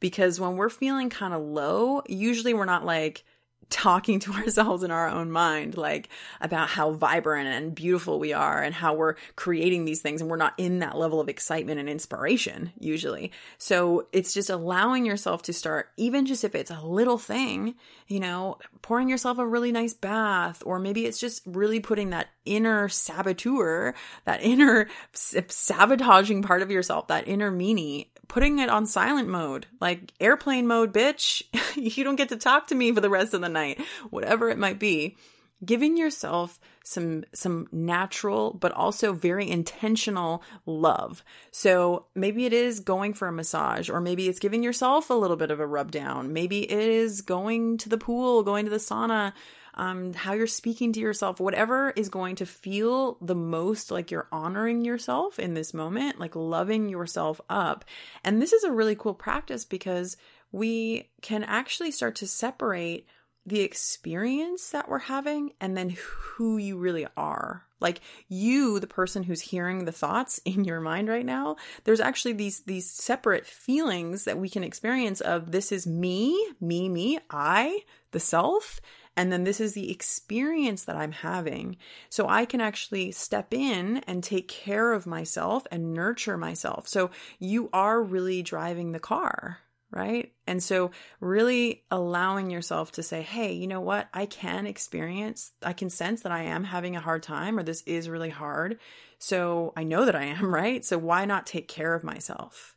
Because 0.00 0.40
when 0.40 0.56
we're 0.56 0.70
feeling 0.70 1.10
kind 1.10 1.34
of 1.34 1.42
low, 1.42 2.02
usually 2.08 2.54
we're 2.54 2.64
not 2.64 2.86
like, 2.86 3.24
talking 3.70 4.18
to 4.20 4.32
ourselves 4.34 4.82
in 4.82 4.90
our 4.90 5.08
own 5.08 5.30
mind, 5.30 5.76
like 5.76 6.08
about 6.40 6.68
how 6.68 6.90
vibrant 6.90 7.48
and 7.48 7.74
beautiful 7.74 8.18
we 8.18 8.32
are 8.32 8.62
and 8.62 8.74
how 8.74 8.94
we're 8.94 9.14
creating 9.36 9.84
these 9.84 10.02
things. 10.02 10.20
And 10.20 10.28
we're 10.28 10.36
not 10.36 10.54
in 10.58 10.80
that 10.80 10.98
level 10.98 11.20
of 11.20 11.28
excitement 11.28 11.80
and 11.80 11.88
inspiration 11.88 12.72
usually. 12.78 13.32
So 13.58 14.08
it's 14.12 14.34
just 14.34 14.50
allowing 14.50 15.06
yourself 15.06 15.42
to 15.42 15.52
start, 15.52 15.90
even 15.96 16.26
just 16.26 16.44
if 16.44 16.54
it's 16.54 16.70
a 16.70 16.82
little 16.82 17.18
thing, 17.18 17.76
you 18.08 18.20
know, 18.20 18.58
pouring 18.82 19.08
yourself 19.08 19.38
a 19.38 19.46
really 19.46 19.72
nice 19.72 19.94
bath, 19.94 20.62
or 20.66 20.78
maybe 20.78 21.06
it's 21.06 21.20
just 21.20 21.42
really 21.46 21.80
putting 21.80 22.10
that 22.10 22.28
inner 22.44 22.88
saboteur, 22.88 23.94
that 24.24 24.42
inner 24.42 24.88
sabotaging 25.12 26.42
part 26.42 26.62
of 26.62 26.70
yourself, 26.70 27.08
that 27.08 27.28
inner 27.28 27.50
meanie 27.50 28.08
putting 28.30 28.60
it 28.60 28.70
on 28.70 28.86
silent 28.86 29.28
mode, 29.28 29.66
like 29.80 30.12
airplane 30.20 30.66
mode, 30.66 30.94
bitch. 30.94 31.42
you 31.76 32.04
don't 32.04 32.16
get 32.16 32.28
to 32.28 32.36
talk 32.36 32.68
to 32.68 32.76
me 32.76 32.92
for 32.92 33.00
the 33.00 33.10
rest 33.10 33.34
of 33.34 33.40
the 33.40 33.48
night, 33.48 33.80
whatever 34.10 34.48
it 34.48 34.58
might 34.58 34.78
be. 34.78 35.16
Giving 35.62 35.98
yourself 35.98 36.58
some 36.84 37.24
some 37.34 37.68
natural 37.70 38.54
but 38.54 38.72
also 38.72 39.12
very 39.12 39.50
intentional 39.50 40.42
love. 40.64 41.22
So 41.50 42.06
maybe 42.14 42.46
it 42.46 42.54
is 42.54 42.80
going 42.80 43.12
for 43.12 43.28
a 43.28 43.32
massage 43.32 43.90
or 43.90 44.00
maybe 44.00 44.26
it's 44.26 44.38
giving 44.38 44.62
yourself 44.62 45.10
a 45.10 45.14
little 45.14 45.36
bit 45.36 45.50
of 45.50 45.60
a 45.60 45.66
rub 45.66 45.90
down. 45.90 46.32
Maybe 46.32 46.60
it 46.70 46.88
is 46.88 47.20
going 47.20 47.76
to 47.78 47.90
the 47.90 47.98
pool, 47.98 48.42
going 48.42 48.64
to 48.64 48.70
the 48.70 48.78
sauna, 48.78 49.34
um, 49.74 50.12
how 50.14 50.32
you're 50.32 50.46
speaking 50.46 50.92
to 50.92 51.00
yourself, 51.00 51.40
whatever 51.40 51.90
is 51.90 52.08
going 52.08 52.36
to 52.36 52.46
feel 52.46 53.18
the 53.20 53.34
most 53.34 53.90
like 53.90 54.10
you're 54.10 54.28
honoring 54.32 54.84
yourself 54.84 55.38
in 55.38 55.54
this 55.54 55.74
moment, 55.74 56.18
like 56.18 56.36
loving 56.36 56.88
yourself 56.88 57.40
up. 57.48 57.84
And 58.24 58.40
this 58.40 58.52
is 58.52 58.64
a 58.64 58.72
really 58.72 58.96
cool 58.96 59.14
practice 59.14 59.64
because 59.64 60.16
we 60.52 61.10
can 61.22 61.44
actually 61.44 61.90
start 61.90 62.16
to 62.16 62.26
separate 62.26 63.06
the 63.46 63.60
experience 63.60 64.70
that 64.70 64.88
we're 64.88 64.98
having 64.98 65.52
and 65.60 65.76
then 65.76 65.96
who 65.98 66.56
you 66.58 66.76
really 66.76 67.06
are. 67.16 67.64
Like 67.80 68.00
you, 68.28 68.78
the 68.78 68.86
person 68.86 69.22
who's 69.22 69.40
hearing 69.40 69.84
the 69.84 69.92
thoughts 69.92 70.38
in 70.44 70.64
your 70.64 70.80
mind 70.80 71.08
right 71.08 71.24
now, 71.24 71.56
there's 71.84 72.00
actually 72.00 72.34
these 72.34 72.60
these 72.60 72.88
separate 72.88 73.46
feelings 73.46 74.24
that 74.24 74.38
we 74.38 74.48
can 74.48 74.64
experience 74.64 75.20
of 75.20 75.52
this 75.52 75.72
is 75.72 75.86
me, 75.86 76.52
me, 76.60 76.88
me, 76.88 77.18
I, 77.30 77.80
the 78.12 78.20
self, 78.20 78.80
and 79.16 79.32
then 79.32 79.44
this 79.44 79.60
is 79.60 79.74
the 79.74 79.90
experience 79.90 80.84
that 80.84 80.96
I'm 80.96 81.12
having. 81.12 81.76
So 82.08 82.28
I 82.28 82.44
can 82.44 82.60
actually 82.60 83.10
step 83.12 83.52
in 83.52 83.98
and 84.06 84.22
take 84.22 84.48
care 84.48 84.92
of 84.92 85.06
myself 85.06 85.66
and 85.70 85.92
nurture 85.92 86.36
myself. 86.36 86.88
So 86.88 87.10
you 87.38 87.68
are 87.72 88.02
really 88.02 88.42
driving 88.42 88.92
the 88.92 89.00
car, 89.00 89.58
right? 89.90 90.32
And 90.46 90.62
so, 90.62 90.90
really 91.20 91.84
allowing 91.90 92.50
yourself 92.50 92.92
to 92.92 93.02
say, 93.02 93.22
hey, 93.22 93.52
you 93.52 93.66
know 93.66 93.80
what? 93.80 94.08
I 94.14 94.26
can 94.26 94.66
experience, 94.66 95.52
I 95.62 95.72
can 95.72 95.90
sense 95.90 96.22
that 96.22 96.32
I 96.32 96.42
am 96.42 96.64
having 96.64 96.96
a 96.96 97.00
hard 97.00 97.22
time 97.22 97.58
or 97.58 97.62
this 97.62 97.82
is 97.82 98.08
really 98.08 98.30
hard. 98.30 98.78
So, 99.18 99.72
I 99.76 99.84
know 99.84 100.04
that 100.04 100.16
I 100.16 100.24
am, 100.24 100.54
right? 100.54 100.84
So, 100.84 100.98
why 100.98 101.24
not 101.24 101.46
take 101.46 101.68
care 101.68 101.94
of 101.94 102.04
myself? 102.04 102.76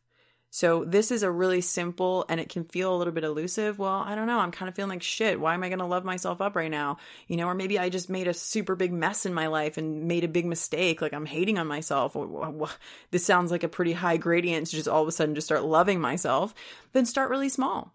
So 0.55 0.85
this 0.85 1.09
is 1.09 1.23
a 1.23 1.31
really 1.31 1.61
simple 1.61 2.25
and 2.29 2.39
it 2.39 2.47
can 2.47 2.63
feel 2.63 2.95
a 2.95 2.95
little 2.95 3.11
bit 3.11 3.23
elusive. 3.23 3.79
Well, 3.79 4.03
I 4.05 4.13
don't 4.13 4.27
know. 4.27 4.37
I'm 4.37 4.51
kind 4.51 4.69
of 4.69 4.75
feeling 4.75 4.91
like 4.91 5.01
shit. 5.01 5.39
Why 5.39 5.55
am 5.55 5.63
I 5.63 5.69
going 5.69 5.79
to 5.79 5.85
love 5.85 6.05
myself 6.05 6.41
up 6.41 6.55
right 6.55 6.69
now? 6.69 6.97
You 7.27 7.37
know, 7.37 7.47
or 7.47 7.55
maybe 7.55 7.79
I 7.79 7.89
just 7.89 8.07
made 8.07 8.27
a 8.27 8.35
super 8.35 8.75
big 8.75 8.93
mess 8.93 9.25
in 9.25 9.33
my 9.33 9.47
life 9.47 9.77
and 9.77 10.07
made 10.07 10.23
a 10.23 10.27
big 10.27 10.45
mistake. 10.45 11.01
Like 11.01 11.11
I'm 11.11 11.25
hating 11.25 11.57
on 11.57 11.65
myself. 11.65 12.15
This 13.09 13.25
sounds 13.25 13.49
like 13.49 13.63
a 13.63 13.67
pretty 13.67 13.93
high 13.93 14.17
gradient 14.17 14.67
to 14.67 14.75
just 14.75 14.87
all 14.87 15.01
of 15.01 15.07
a 15.07 15.11
sudden 15.11 15.33
just 15.33 15.47
start 15.47 15.63
loving 15.63 15.99
myself. 15.99 16.53
Then 16.91 17.07
start 17.07 17.31
really 17.31 17.49
small. 17.49 17.91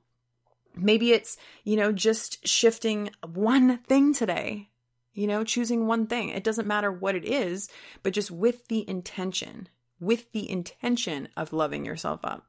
Maybe 0.74 1.12
it's, 1.12 1.36
you 1.62 1.76
know, 1.76 1.92
just 1.92 2.44
shifting 2.44 3.10
one 3.24 3.78
thing 3.78 4.12
today. 4.12 4.68
You 5.14 5.28
know, 5.28 5.44
choosing 5.44 5.86
one 5.86 6.08
thing. 6.08 6.30
It 6.30 6.42
doesn't 6.42 6.66
matter 6.66 6.90
what 6.90 7.14
it 7.14 7.24
is, 7.24 7.68
but 8.02 8.14
just 8.14 8.32
with 8.32 8.66
the 8.66 8.84
intention 8.90 9.68
with 10.00 10.30
the 10.32 10.48
intention 10.50 11.28
of 11.36 11.52
loving 11.52 11.84
yourself 11.84 12.20
up. 12.24 12.46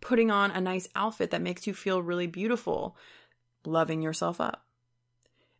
Putting 0.00 0.30
on 0.30 0.50
a 0.50 0.60
nice 0.60 0.88
outfit 0.94 1.30
that 1.30 1.42
makes 1.42 1.66
you 1.66 1.74
feel 1.74 2.02
really 2.02 2.26
beautiful, 2.26 2.96
loving 3.64 4.00
yourself 4.00 4.40
up. 4.40 4.64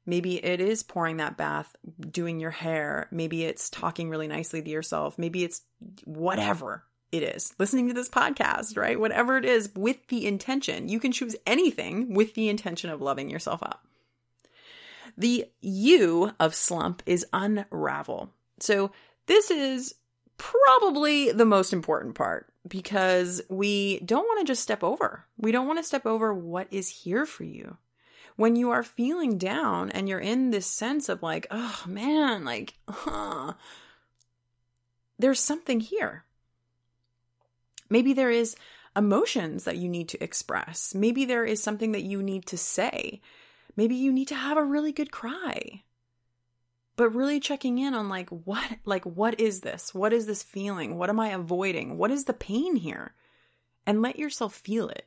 Maybe 0.06 0.42
it 0.42 0.60
is 0.60 0.82
pouring 0.82 1.18
that 1.18 1.36
bath, 1.36 1.76
doing 2.10 2.40
your 2.40 2.50
hair. 2.50 3.06
Maybe 3.10 3.44
it's 3.44 3.68
talking 3.68 4.08
really 4.08 4.28
nicely 4.28 4.62
to 4.62 4.70
yourself. 4.70 5.18
Maybe 5.18 5.44
it's 5.44 5.62
whatever 6.04 6.84
it 7.12 7.22
is, 7.22 7.54
listening 7.58 7.88
to 7.88 7.94
this 7.94 8.08
podcast, 8.08 8.76
right? 8.78 8.98
Whatever 8.98 9.36
it 9.36 9.44
is 9.44 9.70
with 9.74 10.06
the 10.08 10.26
intention. 10.26 10.88
You 10.88 11.00
can 11.00 11.12
choose 11.12 11.36
anything 11.46 12.14
with 12.14 12.34
the 12.34 12.48
intention 12.48 12.88
of 12.88 13.02
loving 13.02 13.28
yourself 13.28 13.62
up. 13.62 13.84
The 15.18 15.46
U 15.60 16.32
of 16.40 16.54
slump 16.54 17.02
is 17.04 17.26
unravel. 17.32 18.32
So 18.60 18.92
this 19.26 19.50
is 19.50 19.94
probably 20.40 21.32
the 21.32 21.44
most 21.44 21.72
important 21.72 22.14
part 22.14 22.50
because 22.66 23.42
we 23.50 24.00
don't 24.00 24.24
want 24.24 24.40
to 24.40 24.50
just 24.50 24.62
step 24.62 24.82
over. 24.82 25.26
We 25.36 25.52
don't 25.52 25.66
want 25.66 25.78
to 25.78 25.84
step 25.84 26.06
over 26.06 26.32
what 26.32 26.66
is 26.70 26.88
here 26.88 27.26
for 27.26 27.44
you. 27.44 27.76
When 28.36 28.56
you 28.56 28.70
are 28.70 28.82
feeling 28.82 29.36
down 29.36 29.90
and 29.90 30.08
you're 30.08 30.18
in 30.18 30.50
this 30.50 30.66
sense 30.66 31.10
of 31.10 31.22
like, 31.22 31.46
oh 31.50 31.82
man, 31.86 32.46
like, 32.46 32.72
huh, 32.88 33.52
there's 35.18 35.40
something 35.40 35.80
here. 35.80 36.24
Maybe 37.90 38.14
there 38.14 38.30
is 38.30 38.56
emotions 38.96 39.64
that 39.64 39.76
you 39.76 39.90
need 39.90 40.08
to 40.08 40.24
express. 40.24 40.94
Maybe 40.94 41.26
there 41.26 41.44
is 41.44 41.62
something 41.62 41.92
that 41.92 42.02
you 42.02 42.22
need 42.22 42.46
to 42.46 42.56
say. 42.56 43.20
Maybe 43.76 43.94
you 43.94 44.10
need 44.10 44.28
to 44.28 44.34
have 44.34 44.56
a 44.56 44.64
really 44.64 44.92
good 44.92 45.10
cry 45.10 45.82
but 47.00 47.14
really 47.14 47.40
checking 47.40 47.78
in 47.78 47.94
on 47.94 48.10
like 48.10 48.28
what 48.28 48.76
like 48.84 49.06
what 49.06 49.40
is 49.40 49.62
this 49.62 49.94
what 49.94 50.12
is 50.12 50.26
this 50.26 50.42
feeling 50.42 50.98
what 50.98 51.08
am 51.08 51.18
i 51.18 51.28
avoiding 51.28 51.96
what 51.96 52.10
is 52.10 52.26
the 52.26 52.34
pain 52.34 52.76
here 52.76 53.14
and 53.86 54.02
let 54.02 54.18
yourself 54.18 54.54
feel 54.54 54.90
it 54.90 55.06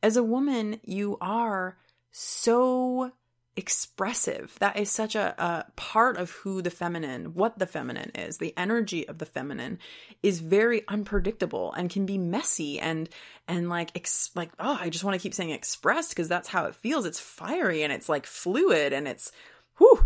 as 0.00 0.16
a 0.16 0.22
woman 0.22 0.78
you 0.84 1.18
are 1.20 1.76
so 2.12 3.10
expressive. 3.56 4.56
That 4.58 4.78
is 4.78 4.90
such 4.90 5.14
a, 5.14 5.34
a 5.42 5.66
part 5.76 6.16
of 6.16 6.30
who 6.30 6.60
the 6.62 6.70
feminine, 6.70 7.34
what 7.34 7.58
the 7.58 7.66
feminine 7.66 8.10
is. 8.14 8.38
The 8.38 8.52
energy 8.56 9.06
of 9.06 9.18
the 9.18 9.26
feminine 9.26 9.78
is 10.22 10.40
very 10.40 10.86
unpredictable 10.88 11.72
and 11.72 11.90
can 11.90 12.06
be 12.06 12.18
messy 12.18 12.80
and 12.80 13.08
and 13.46 13.68
like 13.68 13.90
ex- 13.94 14.30
like 14.34 14.50
oh, 14.58 14.78
I 14.80 14.88
just 14.88 15.04
want 15.04 15.14
to 15.14 15.22
keep 15.22 15.34
saying 15.34 15.50
expressed 15.50 16.10
because 16.10 16.28
that's 16.28 16.48
how 16.48 16.64
it 16.64 16.74
feels. 16.74 17.06
It's 17.06 17.20
fiery 17.20 17.82
and 17.82 17.92
it's 17.92 18.08
like 18.08 18.26
fluid 18.26 18.92
and 18.92 19.06
it's 19.06 19.30
whew, 19.78 20.04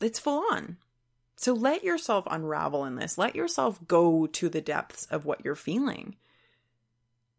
it's 0.00 0.18
full 0.18 0.44
on. 0.52 0.76
So 1.36 1.52
let 1.52 1.84
yourself 1.84 2.26
unravel 2.30 2.84
in 2.84 2.96
this. 2.96 3.16
Let 3.16 3.36
yourself 3.36 3.78
go 3.86 4.26
to 4.26 4.48
the 4.48 4.60
depths 4.60 5.06
of 5.06 5.24
what 5.24 5.44
you're 5.44 5.54
feeling. 5.54 6.16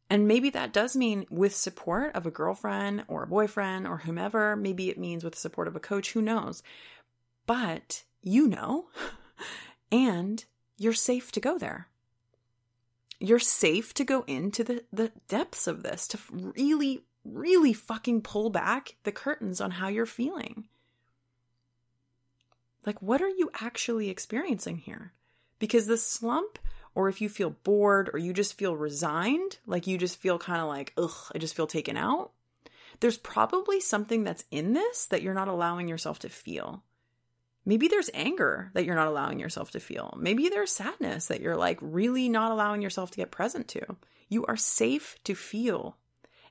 And 0.09 0.27
maybe 0.27 0.49
that 0.51 0.73
does 0.73 0.95
mean 0.95 1.25
with 1.29 1.55
support 1.55 2.15
of 2.15 2.25
a 2.25 2.31
girlfriend 2.31 3.03
or 3.07 3.23
a 3.23 3.27
boyfriend 3.27 3.85
or 3.85 3.97
whomever. 3.97 4.55
Maybe 4.55 4.89
it 4.89 4.97
means 4.97 5.23
with 5.23 5.33
the 5.33 5.39
support 5.39 5.67
of 5.67 5.75
a 5.75 5.81
coach, 5.81 6.13
who 6.13 6.21
knows? 6.21 6.63
But 7.45 8.03
you 8.21 8.47
know, 8.47 8.85
and 9.91 10.43
you're 10.77 10.93
safe 10.93 11.31
to 11.33 11.39
go 11.39 11.57
there. 11.57 11.87
You're 13.19 13.39
safe 13.39 13.93
to 13.95 14.05
go 14.05 14.23
into 14.27 14.63
the, 14.63 14.83
the 14.93 15.11
depths 15.27 15.67
of 15.67 15.83
this, 15.83 16.07
to 16.09 16.19
really, 16.31 17.03
really 17.25 17.73
fucking 17.73 18.21
pull 18.21 18.49
back 18.49 18.95
the 19.03 19.11
curtains 19.11 19.59
on 19.59 19.71
how 19.71 19.89
you're 19.89 20.05
feeling. 20.05 20.69
Like, 22.85 23.01
what 23.01 23.21
are 23.21 23.29
you 23.29 23.49
actually 23.59 24.09
experiencing 24.09 24.77
here? 24.77 25.13
Because 25.59 25.87
the 25.87 25.97
slump 25.97 26.59
or 26.95 27.09
if 27.09 27.21
you 27.21 27.29
feel 27.29 27.51
bored 27.63 28.09
or 28.13 28.19
you 28.19 28.33
just 28.33 28.57
feel 28.57 28.75
resigned, 28.75 29.57
like 29.65 29.87
you 29.87 29.97
just 29.97 30.17
feel 30.17 30.39
kind 30.39 30.61
of 30.61 30.67
like, 30.67 30.93
ugh, 30.97 31.31
I 31.33 31.37
just 31.37 31.55
feel 31.55 31.67
taken 31.67 31.97
out, 31.97 32.31
there's 32.99 33.17
probably 33.17 33.79
something 33.79 34.23
that's 34.23 34.45
in 34.51 34.73
this 34.73 35.05
that 35.07 35.21
you're 35.21 35.33
not 35.33 35.47
allowing 35.47 35.87
yourself 35.87 36.19
to 36.19 36.29
feel. 36.29 36.83
Maybe 37.65 37.87
there's 37.87 38.09
anger 38.13 38.71
that 38.73 38.85
you're 38.85 38.95
not 38.95 39.07
allowing 39.07 39.39
yourself 39.39 39.71
to 39.71 39.79
feel. 39.79 40.17
Maybe 40.17 40.49
there's 40.49 40.71
sadness 40.71 41.27
that 41.27 41.41
you're 41.41 41.57
like 41.57 41.77
really 41.81 42.27
not 42.27 42.51
allowing 42.51 42.81
yourself 42.81 43.11
to 43.11 43.17
get 43.17 43.31
present 43.31 43.67
to. 43.69 43.95
You 44.27 44.45
are 44.45 44.57
safe 44.57 45.17
to 45.25 45.35
feel. 45.35 45.97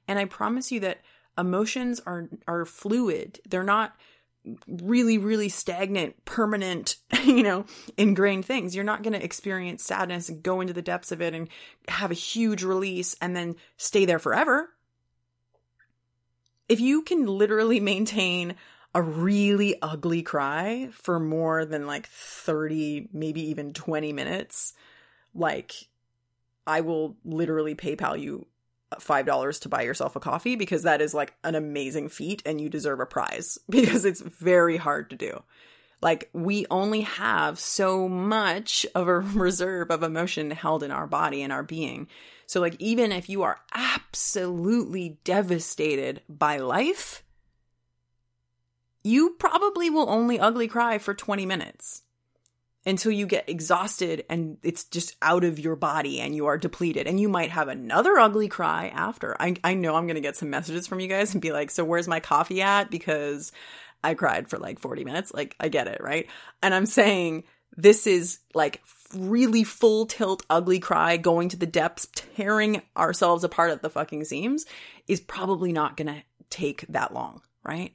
And 0.06 0.18
I 0.18 0.26
promise 0.26 0.70
you 0.70 0.80
that 0.80 1.00
emotions 1.36 2.00
are 2.06 2.28
are 2.46 2.64
fluid. 2.64 3.40
They're 3.48 3.62
not 3.62 3.96
really, 4.66 5.18
really 5.18 5.48
stagnant, 5.48 6.24
permanent, 6.24 6.96
you 7.24 7.42
know, 7.42 7.64
ingrained 7.96 8.44
things. 8.44 8.74
You're 8.74 8.84
not 8.84 9.02
going 9.02 9.12
to 9.12 9.24
experience 9.24 9.84
sadness 9.84 10.28
and 10.28 10.42
go 10.42 10.60
into 10.60 10.72
the 10.72 10.82
depths 10.82 11.12
of 11.12 11.20
it 11.20 11.34
and 11.34 11.48
have 11.88 12.10
a 12.10 12.14
huge 12.14 12.62
release 12.62 13.16
and 13.20 13.36
then 13.36 13.56
stay 13.76 14.04
there 14.04 14.18
forever. 14.18 14.70
If 16.68 16.80
you 16.80 17.02
can 17.02 17.26
literally 17.26 17.80
maintain 17.80 18.56
a 18.94 19.02
really 19.02 19.80
ugly 19.82 20.22
cry 20.22 20.88
for 20.92 21.20
more 21.20 21.64
than 21.64 21.86
like 21.86 22.06
30, 22.06 23.08
maybe 23.12 23.50
even 23.50 23.72
20 23.72 24.12
minutes, 24.12 24.72
like 25.34 25.74
I 26.66 26.80
will 26.80 27.16
literally 27.24 27.74
PayPal 27.74 28.20
you 28.20 28.46
five 28.98 29.26
dollars 29.26 29.58
to 29.60 29.68
buy 29.68 29.82
yourself 29.82 30.16
a 30.16 30.20
coffee 30.20 30.56
because 30.56 30.82
that 30.82 31.00
is 31.00 31.14
like 31.14 31.34
an 31.44 31.54
amazing 31.54 32.08
feat 32.08 32.42
and 32.46 32.60
you 32.60 32.68
deserve 32.68 33.00
a 33.00 33.06
prize 33.06 33.58
because 33.68 34.04
it's 34.04 34.20
very 34.20 34.76
hard 34.76 35.10
to 35.10 35.16
do. 35.16 35.42
Like 36.00 36.30
we 36.32 36.64
only 36.70 37.02
have 37.02 37.58
so 37.58 38.08
much 38.08 38.86
of 38.94 39.08
a 39.08 39.18
reserve 39.18 39.90
of 39.90 40.02
emotion 40.02 40.50
held 40.50 40.82
in 40.82 40.90
our 40.90 41.06
body 41.06 41.42
and 41.42 41.52
our 41.52 41.62
being. 41.62 42.08
So 42.46 42.60
like 42.60 42.76
even 42.78 43.12
if 43.12 43.28
you 43.28 43.42
are 43.42 43.60
absolutely 43.74 45.18
devastated 45.24 46.22
by 46.28 46.58
life, 46.58 47.22
you 49.04 49.36
probably 49.38 49.90
will 49.90 50.08
only 50.08 50.38
ugly 50.40 50.68
cry 50.68 50.98
for 50.98 51.14
20 51.14 51.46
minutes 51.46 52.02
until 52.88 53.12
you 53.12 53.26
get 53.26 53.50
exhausted 53.50 54.24
and 54.30 54.56
it's 54.62 54.84
just 54.84 55.14
out 55.20 55.44
of 55.44 55.58
your 55.58 55.76
body 55.76 56.20
and 56.20 56.34
you 56.34 56.46
are 56.46 56.56
depleted. 56.56 57.06
And 57.06 57.20
you 57.20 57.28
might 57.28 57.50
have 57.50 57.68
another 57.68 58.18
ugly 58.18 58.48
cry 58.48 58.88
after. 58.88 59.36
I, 59.38 59.56
I 59.62 59.74
know 59.74 59.94
I'm 59.94 60.06
going 60.06 60.14
to 60.14 60.22
get 60.22 60.36
some 60.36 60.48
messages 60.48 60.86
from 60.86 60.98
you 60.98 61.06
guys 61.06 61.34
and 61.34 61.42
be 61.42 61.52
like, 61.52 61.70
so 61.70 61.84
where's 61.84 62.08
my 62.08 62.20
coffee 62.20 62.62
at? 62.62 62.90
Because 62.90 63.52
I 64.02 64.14
cried 64.14 64.48
for 64.48 64.58
like 64.58 64.78
40 64.78 65.04
minutes. 65.04 65.34
Like, 65.34 65.54
I 65.60 65.68
get 65.68 65.86
it, 65.86 66.00
right? 66.02 66.28
And 66.62 66.72
I'm 66.74 66.86
saying 66.86 67.44
this 67.76 68.06
is 68.06 68.38
like 68.54 68.80
really 69.14 69.64
full 69.64 70.06
tilt 70.06 70.42
ugly 70.48 70.80
cry 70.80 71.18
going 71.18 71.50
to 71.50 71.58
the 71.58 71.66
depths, 71.66 72.08
tearing 72.14 72.80
ourselves 72.96 73.44
apart 73.44 73.70
at 73.70 73.82
the 73.82 73.90
fucking 73.90 74.24
seams 74.24 74.64
is 75.06 75.20
probably 75.20 75.74
not 75.74 75.98
going 75.98 76.08
to 76.08 76.22
take 76.48 76.86
that 76.88 77.12
long, 77.12 77.42
right? 77.62 77.92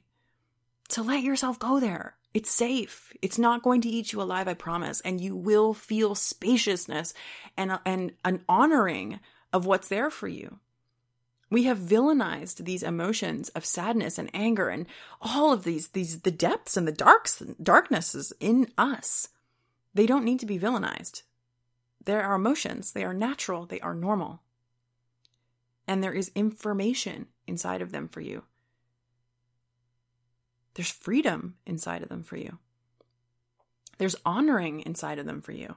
So 0.88 1.02
let 1.02 1.24
yourself 1.24 1.58
go 1.58 1.80
there. 1.80 2.14
It's 2.34 2.50
safe. 2.50 3.12
It's 3.22 3.38
not 3.38 3.62
going 3.62 3.80
to 3.82 3.88
eat 3.88 4.12
you 4.12 4.20
alive, 4.20 4.48
I 4.48 4.54
promise. 4.54 5.00
And 5.02 5.20
you 5.20 5.36
will 5.36 5.72
feel 5.72 6.16
spaciousness 6.16 7.14
and, 7.56 7.78
and 7.86 8.12
an 8.24 8.42
honoring 8.48 9.20
of 9.52 9.66
what's 9.66 9.88
there 9.88 10.10
for 10.10 10.26
you. 10.26 10.58
We 11.48 11.64
have 11.64 11.78
villainized 11.78 12.64
these 12.64 12.82
emotions 12.82 13.50
of 13.50 13.64
sadness 13.64 14.18
and 14.18 14.28
anger 14.34 14.68
and 14.68 14.86
all 15.20 15.52
of 15.52 15.62
these, 15.62 15.88
these, 15.88 16.22
the 16.22 16.32
depths 16.32 16.76
and 16.76 16.88
the 16.88 16.92
darks, 16.92 17.38
darknesses 17.62 18.32
in 18.40 18.72
us. 18.76 19.28
They 19.94 20.06
don't 20.06 20.24
need 20.24 20.40
to 20.40 20.46
be 20.46 20.58
villainized. 20.58 21.22
There 22.04 22.22
are 22.22 22.34
emotions. 22.34 22.92
They 22.92 23.04
are 23.04 23.14
natural. 23.14 23.66
They 23.66 23.80
are 23.80 23.94
normal. 23.94 24.42
And 25.86 26.02
there 26.02 26.12
is 26.12 26.32
information 26.34 27.26
inside 27.46 27.80
of 27.80 27.92
them 27.92 28.08
for 28.08 28.20
you. 28.20 28.42
There's 30.74 30.90
freedom 30.90 31.54
inside 31.66 32.02
of 32.02 32.08
them 32.08 32.22
for 32.22 32.36
you. 32.36 32.58
There's 33.98 34.16
honoring 34.24 34.80
inside 34.80 35.18
of 35.18 35.26
them 35.26 35.40
for 35.40 35.52
you. 35.52 35.76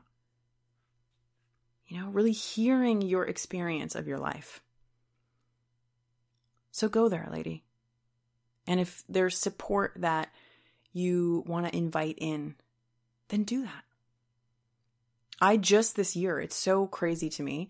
You 1.88 2.02
know, 2.02 2.10
really 2.10 2.32
hearing 2.32 3.02
your 3.02 3.26
experience 3.26 3.96
of 3.96 4.08
your 4.08 4.18
life. 4.18 4.62
So 6.72 6.90
go 6.90 7.08
there, 7.10 7.28
lady. 7.32 7.64
And 8.68 8.80
if 8.80 9.04
there's 9.08 9.38
support 9.38 9.94
that 9.98 10.30
you 10.92 11.44
want 11.48 11.68
to 11.68 11.76
invite 11.76 12.18
in, 12.18 12.56
then 13.30 13.44
do 13.44 13.64
that. 13.64 13.84
I 15.40 15.58
just 15.58 15.96
this 15.96 16.16
year, 16.16 16.40
it's 16.40 16.56
so 16.56 16.88
crazy 16.88 17.30
to 17.30 17.44
me 17.44 17.70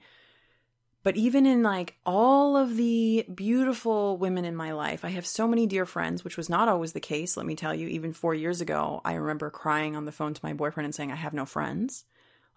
but 1.08 1.16
even 1.16 1.46
in 1.46 1.64
like 1.64 1.96
all 2.06 2.58
of 2.58 2.76
the 2.76 3.26
beautiful 3.34 4.18
women 4.18 4.44
in 4.44 4.58
my 4.58 4.74
life, 4.74 5.06
I 5.06 5.12
have 5.12 5.26
so 5.26 5.48
many 5.48 5.66
dear 5.66 5.86
friends, 5.86 6.22
which 6.22 6.36
was 6.36 6.50
not 6.50 6.68
always 6.68 6.92
the 6.92 7.00
case. 7.00 7.38
Let 7.38 7.46
me 7.46 7.56
tell 7.56 7.74
you, 7.74 7.88
even 7.88 8.12
four 8.12 8.36
years 8.36 8.60
ago, 8.60 9.00
I 9.06 9.14
remember 9.14 9.50
crying 9.50 9.96
on 9.96 10.04
the 10.04 10.12
phone 10.12 10.34
to 10.34 10.42
my 10.44 10.52
boyfriend 10.52 10.84
and 10.84 10.94
saying, 10.94 11.14
I 11.14 11.16
have 11.16 11.32
no 11.32 11.46
friends. 11.46 12.04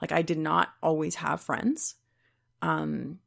Like 0.03 0.11
I 0.11 0.23
did 0.23 0.37
not 0.37 0.71
always 0.83 1.15
have 1.15 1.41
friends. 1.41 1.95
Um, 2.61 3.21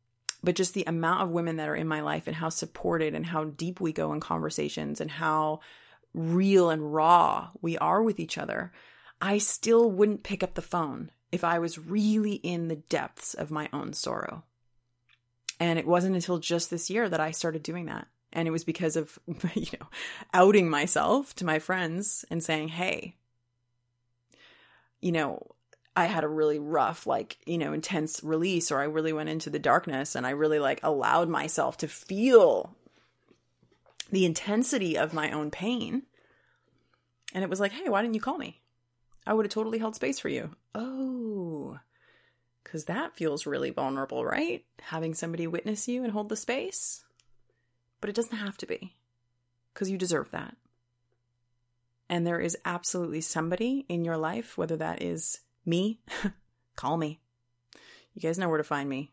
but 0.43 0.55
just 0.55 0.73
the 0.73 0.83
amount 0.87 1.21
of 1.21 1.29
women 1.29 1.55
that 1.55 1.69
are 1.69 1.75
in 1.77 1.87
my 1.87 2.01
life 2.01 2.27
and 2.27 2.35
how 2.35 2.49
supported 2.49 3.15
and 3.15 3.25
how 3.25 3.45
deep 3.45 3.79
we 3.79 3.93
go 3.93 4.11
in 4.11 4.19
conversations 4.19 4.99
and 4.99 5.09
how 5.09 5.61
real 6.13 6.69
and 6.69 6.93
raw 6.93 7.51
we 7.61 7.77
are 7.77 8.03
with 8.03 8.19
each 8.19 8.37
other, 8.37 8.73
I 9.21 9.37
still 9.37 9.89
wouldn't 9.89 10.23
pick 10.23 10.43
up 10.43 10.55
the 10.55 10.61
phone 10.61 11.11
if 11.31 11.45
I 11.45 11.59
was 11.59 11.79
really 11.79 12.33
in 12.33 12.67
the 12.67 12.75
depths 12.75 13.33
of 13.33 13.51
my 13.51 13.69
own 13.71 13.93
sorrow. 13.93 14.43
And 15.59 15.79
it 15.79 15.87
wasn't 15.87 16.15
until 16.15 16.39
just 16.39 16.69
this 16.69 16.89
year 16.89 17.07
that 17.09 17.19
I 17.19 17.31
started 17.31 17.63
doing 17.63 17.85
that. 17.85 18.07
And 18.31 18.47
it 18.47 18.51
was 18.51 18.63
because 18.63 18.95
of, 18.95 19.19
you 19.53 19.67
know, 19.79 19.87
outing 20.33 20.69
myself 20.69 21.35
to 21.35 21.45
my 21.45 21.59
friends 21.59 22.25
and 22.29 22.43
saying, 22.43 22.69
hey, 22.69 23.15
you 25.01 25.11
know, 25.11 25.45
I 25.95 26.05
had 26.05 26.23
a 26.23 26.29
really 26.29 26.57
rough, 26.57 27.05
like, 27.05 27.37
you 27.45 27.57
know, 27.57 27.71
intense 27.71 28.23
release, 28.23 28.71
or 28.71 28.79
I 28.79 28.85
really 28.85 29.13
went 29.13 29.29
into 29.29 29.51
the 29.51 29.59
darkness 29.59 30.15
and 30.15 30.25
I 30.25 30.31
really 30.31 30.59
like 30.59 30.79
allowed 30.81 31.29
myself 31.29 31.77
to 31.77 31.87
feel 31.87 32.75
the 34.11 34.25
intensity 34.25 34.97
of 34.97 35.13
my 35.13 35.31
own 35.31 35.51
pain. 35.51 36.03
And 37.33 37.43
it 37.43 37.49
was 37.49 37.59
like, 37.59 37.71
hey, 37.71 37.89
why 37.89 38.01
didn't 38.01 38.15
you 38.15 38.21
call 38.21 38.37
me? 38.37 38.61
I 39.25 39.33
would 39.33 39.45
have 39.45 39.51
totally 39.51 39.79
held 39.79 39.95
space 39.95 40.19
for 40.19 40.29
you. 40.29 40.51
Oh, 40.75 41.32
because 42.73 42.85
that 42.85 43.15
feels 43.15 43.45
really 43.45 43.69
vulnerable, 43.69 44.25
right? 44.25 44.65
Having 44.81 45.13
somebody 45.13 45.45
witness 45.45 45.87
you 45.87 46.03
and 46.03 46.11
hold 46.11 46.27
the 46.27 46.35
space. 46.35 47.03
But 48.01 48.09
it 48.09 48.15
doesn't 48.15 48.35
have 48.35 48.57
to 48.57 48.65
be, 48.65 48.95
because 49.71 49.91
you 49.91 49.97
deserve 49.99 50.31
that. 50.31 50.57
And 52.09 52.25
there 52.25 52.39
is 52.39 52.57
absolutely 52.65 53.21
somebody 53.21 53.85
in 53.87 54.03
your 54.03 54.17
life, 54.17 54.57
whether 54.57 54.75
that 54.77 55.03
is 55.03 55.41
me, 55.63 56.01
call 56.75 56.97
me. 56.97 57.19
You 58.15 58.23
guys 58.23 58.39
know 58.39 58.49
where 58.49 58.57
to 58.57 58.63
find 58.63 58.89
me. 58.89 59.11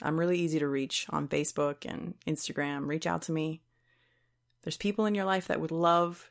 I'm 0.00 0.18
really 0.18 0.38
easy 0.38 0.60
to 0.60 0.68
reach 0.68 1.06
on 1.10 1.26
Facebook 1.26 1.84
and 1.84 2.14
Instagram. 2.28 2.86
Reach 2.86 3.08
out 3.08 3.22
to 3.22 3.32
me. 3.32 3.60
There's 4.62 4.76
people 4.76 5.06
in 5.06 5.16
your 5.16 5.24
life 5.24 5.48
that 5.48 5.60
would 5.60 5.72
love 5.72 6.30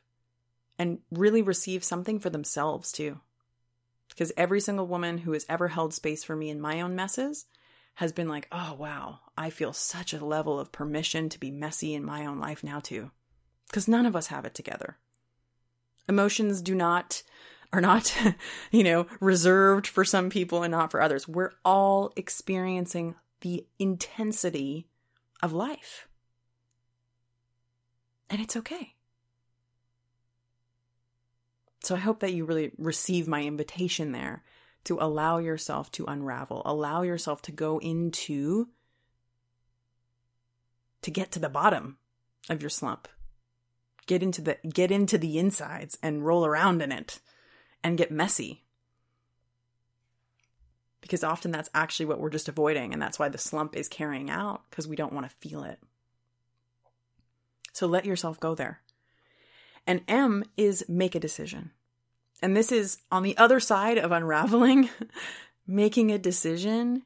and 0.78 1.00
really 1.10 1.42
receive 1.42 1.84
something 1.84 2.18
for 2.18 2.30
themselves 2.30 2.90
too. 2.90 3.20
Because 4.10 4.32
every 4.36 4.60
single 4.60 4.86
woman 4.86 5.18
who 5.18 5.32
has 5.32 5.46
ever 5.48 5.68
held 5.68 5.94
space 5.94 6.22
for 6.22 6.36
me 6.36 6.50
in 6.50 6.60
my 6.60 6.80
own 6.80 6.94
messes 6.94 7.46
has 7.94 8.12
been 8.12 8.28
like, 8.28 8.48
oh, 8.52 8.74
wow, 8.78 9.20
I 9.36 9.50
feel 9.50 9.72
such 9.72 10.12
a 10.12 10.24
level 10.24 10.58
of 10.58 10.72
permission 10.72 11.28
to 11.28 11.40
be 11.40 11.50
messy 11.50 11.94
in 11.94 12.04
my 12.04 12.26
own 12.26 12.38
life 12.38 12.62
now, 12.62 12.80
too. 12.80 13.10
Because 13.68 13.88
none 13.88 14.06
of 14.06 14.16
us 14.16 14.28
have 14.28 14.44
it 14.44 14.54
together. 14.54 14.96
Emotions 16.08 16.60
do 16.60 16.74
not 16.74 17.22
are 17.72 17.80
not, 17.80 18.16
you 18.70 18.82
know, 18.82 19.06
reserved 19.20 19.86
for 19.86 20.04
some 20.04 20.30
people 20.30 20.62
and 20.62 20.72
not 20.72 20.90
for 20.90 21.00
others. 21.00 21.28
We're 21.28 21.52
all 21.64 22.12
experiencing 22.16 23.14
the 23.42 23.66
intensity 23.78 24.86
of 25.42 25.52
life. 25.52 26.08
And 28.28 28.40
it's 28.40 28.56
okay. 28.56 28.94
So 31.82 31.94
I 31.94 31.98
hope 31.98 32.20
that 32.20 32.32
you 32.32 32.44
really 32.44 32.72
receive 32.78 33.26
my 33.26 33.42
invitation 33.42 34.12
there 34.12 34.42
to 34.84 34.98
allow 35.00 35.38
yourself 35.38 35.90
to 35.92 36.06
unravel, 36.06 36.62
allow 36.64 37.02
yourself 37.02 37.42
to 37.42 37.52
go 37.52 37.78
into, 37.78 38.68
to 41.02 41.10
get 41.10 41.30
to 41.32 41.38
the 41.38 41.48
bottom 41.48 41.98
of 42.48 42.62
your 42.62 42.70
slump. 42.70 43.08
Get 44.06 44.22
into 44.22 44.42
the, 44.42 44.58
get 44.72 44.90
into 44.90 45.18
the 45.18 45.38
insides 45.38 45.98
and 46.02 46.24
roll 46.24 46.44
around 46.44 46.82
in 46.82 46.92
it 46.92 47.20
and 47.82 47.98
get 47.98 48.10
messy. 48.10 48.64
Because 51.00 51.24
often 51.24 51.50
that's 51.50 51.70
actually 51.74 52.06
what 52.06 52.20
we're 52.20 52.30
just 52.30 52.48
avoiding. 52.48 52.92
And 52.92 53.00
that's 53.00 53.18
why 53.18 53.28
the 53.28 53.38
slump 53.38 53.76
is 53.76 53.88
carrying 53.88 54.30
out 54.30 54.62
because 54.68 54.88
we 54.88 54.96
don't 54.96 55.12
want 55.12 55.28
to 55.28 55.36
feel 55.36 55.64
it. 55.64 55.78
So 57.72 57.86
let 57.86 58.04
yourself 58.04 58.40
go 58.40 58.54
there. 58.54 58.80
And 59.86 60.02
M 60.08 60.44
is 60.56 60.84
make 60.88 61.14
a 61.14 61.20
decision. 61.20 61.70
And 62.42 62.56
this 62.56 62.72
is 62.72 62.98
on 63.10 63.22
the 63.22 63.36
other 63.36 63.60
side 63.60 63.98
of 63.98 64.12
unraveling. 64.12 64.88
Making 65.66 66.10
a 66.10 66.18
decision 66.18 67.02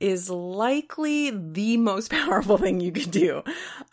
is 0.00 0.30
likely 0.30 1.30
the 1.30 1.76
most 1.76 2.10
powerful 2.10 2.56
thing 2.56 2.80
you 2.80 2.90
can 2.90 3.10
do. 3.10 3.42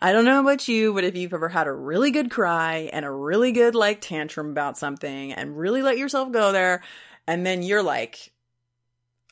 I 0.01 0.13
don't 0.13 0.25
know 0.25 0.39
about 0.39 0.67
you, 0.67 0.93
but 0.93 1.03
if 1.03 1.15
you've 1.15 1.33
ever 1.33 1.49
had 1.49 1.67
a 1.67 1.73
really 1.73 2.11
good 2.11 2.31
cry 2.31 2.89
and 2.93 3.05
a 3.05 3.11
really 3.11 3.51
good 3.51 3.75
like 3.75 4.01
tantrum 4.01 4.51
about 4.51 4.77
something 4.77 5.33
and 5.33 5.57
really 5.57 5.81
let 5.81 5.97
yourself 5.97 6.31
go 6.31 6.51
there, 6.51 6.81
and 7.27 7.45
then 7.45 7.61
you're 7.61 7.83
like, 7.83 8.31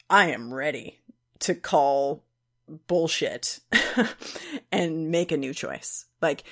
I 0.10 0.32
am 0.32 0.54
ready 0.54 1.00
to 1.40 1.56
call 1.56 2.24
bullshit 2.88 3.60
and 4.72 5.10
make 5.12 5.32
a 5.32 5.38
new 5.38 5.54
choice. 5.54 6.06
Like, 6.22 6.44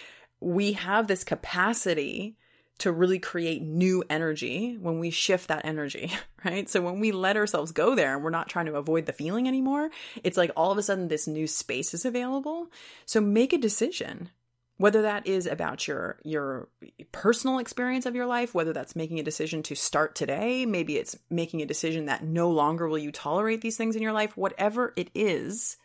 we 0.43 0.73
have 0.73 1.07
this 1.07 1.23
capacity 1.23 2.37
to 2.79 2.91
really 2.91 3.19
create 3.19 3.61
new 3.61 4.03
energy 4.09 4.77
when 4.79 4.99
we 4.99 5.09
shift 5.09 5.47
that 5.47 5.65
energy, 5.65 6.11
right? 6.45 6.69
So 6.69 6.81
when 6.81 6.99
we 6.99 7.11
let 7.11 7.37
ourselves 7.37 7.71
go 7.71 7.95
there 7.95 8.15
and 8.15 8.23
we're 8.23 8.29
not 8.29 8.49
trying 8.49 8.65
to 8.65 8.75
avoid 8.75 9.05
the 9.05 9.13
feeling 9.13 9.47
anymore, 9.47 9.89
it's 10.23 10.37
like 10.37 10.51
all 10.57 10.71
of 10.71 10.77
a 10.77 10.83
sudden 10.83 11.07
this 11.07 11.27
new 11.27 11.47
space 11.47 11.93
is 11.93 12.05
available. 12.05 12.67
So 13.05 13.21
make 13.21 13.53
a 13.53 13.57
decision. 13.57 14.29
Whether 14.77 15.03
that 15.03 15.27
is 15.27 15.45
about 15.45 15.87
your 15.87 16.17
your 16.23 16.67
personal 17.11 17.59
experience 17.59 18.07
of 18.07 18.15
your 18.15 18.25
life, 18.25 18.55
whether 18.55 18.73
that's 18.73 18.95
making 18.95 19.19
a 19.19 19.23
decision 19.23 19.61
to 19.63 19.75
start 19.75 20.15
today, 20.15 20.65
maybe 20.65 20.97
it's 20.97 21.15
making 21.29 21.61
a 21.61 21.67
decision 21.67 22.07
that 22.07 22.23
no 22.23 22.49
longer 22.49 22.87
will 22.87 22.97
you 22.97 23.11
tolerate 23.11 23.61
these 23.61 23.77
things 23.77 23.95
in 23.95 24.01
your 24.01 24.11
life, 24.11 24.35
whatever 24.35 24.91
it 24.97 25.11
is, 25.13 25.77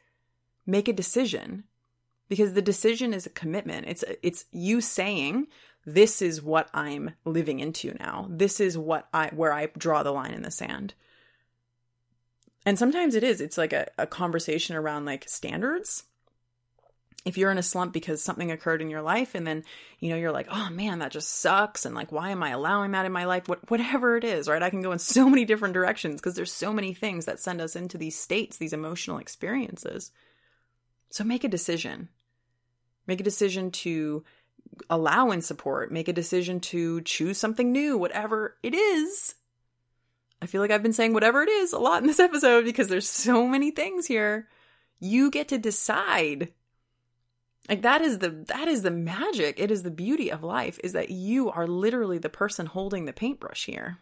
make 0.67 0.89
a 0.89 0.93
decision 0.95 1.65
because 2.29 2.53
the 2.53 2.63
decision 2.63 3.13
is 3.15 3.27
a 3.27 3.31
commitment. 3.31 3.87
It's 3.89 4.05
it's 4.23 4.45
you 4.53 4.81
saying 4.81 5.49
this 5.85 6.21
is 6.21 6.43
what 6.43 6.69
I'm 6.75 7.15
living 7.25 7.61
into 7.61 7.95
now. 7.99 8.27
This 8.31 8.61
is 8.61 8.77
what 8.77 9.09
I 9.13 9.29
where 9.29 9.53
I 9.53 9.67
draw 9.79 10.03
the 10.03 10.13
line 10.13 10.33
in 10.33 10.43
the 10.43 10.51
sand. 10.51 10.95
And 12.67 12.79
sometimes 12.79 13.15
it 13.15 13.25
is. 13.25 13.41
It's 13.41 13.57
like 13.57 13.73
a, 13.73 13.87
a 13.97 14.07
conversation 14.07 14.77
around 14.77 15.07
like 15.07 15.27
standards. 15.27 16.05
If 17.25 17.39
you're 17.39 17.51
in 17.51 17.59
a 17.59 17.63
slump 17.63 17.93
because 17.93 18.23
something 18.23 18.51
occurred 18.51 18.83
in 18.83 18.91
your 18.91 19.01
life 19.01 19.35
and 19.35 19.47
then, 19.47 19.65
you 19.99 20.11
know, 20.11 20.17
you're 20.17 20.33
like, 20.33 20.49
oh 20.51 20.69
man, 20.71 20.99
that 20.99 21.11
just 21.11 21.31
sucks. 21.31 21.87
And 21.87 21.95
like, 21.95 22.13
why 22.13 22.31
am 22.31 22.43
I 22.43 22.51
allowing 22.51 22.93
that 22.93 23.07
in 23.07 23.13
my 23.13 23.25
life? 23.25 23.49
What, 23.49 23.71
whatever 23.71 24.17
it 24.17 24.25
is, 24.25 24.49
right? 24.49 24.63
I 24.63 24.71
can 24.71 24.83
go 24.83 24.93
in 24.93 24.99
so 24.99 25.29
many 25.29 25.45
different 25.45 25.75
directions 25.75 26.21
because 26.21 26.37
there's 26.37 26.53
so 26.53 26.73
many 26.73 26.93
things 26.93 27.25
that 27.25 27.41
send 27.41 27.61
us 27.61 27.75
into 27.75 27.97
these 27.97 28.19
states, 28.19 28.59
these 28.59 28.73
emotional 28.73 29.19
experiences. 29.19 30.11
So 31.11 31.25
make 31.25 31.45
a 31.45 31.49
decision. 31.49 32.09
Make 33.09 33.21
a 33.21 33.25
decision 33.25 33.73
to 33.73 34.23
allow 34.89 35.31
and 35.31 35.43
support, 35.43 35.91
make 35.91 36.09
a 36.09 36.13
decision 36.13 36.61
to 36.61 37.01
choose 37.01 37.39
something 37.39 37.73
new, 37.73 37.99
whatever 37.99 38.57
it 38.63 38.75
is. 38.75 39.35
I 40.41 40.47
feel 40.47 40.61
like 40.61 40.71
I've 40.71 40.83
been 40.83 40.93
saying 40.93 41.15
whatever 41.15 41.43
it 41.43 41.49
is 41.49 41.73
a 41.73 41.79
lot 41.79 42.03
in 42.03 42.07
this 42.07 42.21
episode 42.29 42.65
because 42.65 42.89
there's 42.89 43.09
so 43.09 43.49
many 43.49 43.71
things 43.71 44.07
here. 44.07 44.47
You 45.01 45.31
get 45.31 45.49
to 45.49 45.59
decide. 45.59 46.53
Like 47.69 47.83
that 47.83 48.03
is 48.03 48.19
the 48.19 48.31
that 48.49 48.69
is 48.69 48.83
the 48.83 48.91
magic. 48.91 49.59
It 49.59 49.71
is 49.71 49.83
the 49.83 49.91
beauty 49.91 50.31
of 50.31 50.43
life 50.43 50.79
is 50.85 50.93
that 50.93 51.11
you 51.11 51.51
are 51.51 51.67
literally 51.67 52.19
the 52.19 52.29
person 52.29 52.67
holding 52.67 53.05
the 53.05 53.13
paintbrush 53.13 53.67
here. 53.67 53.99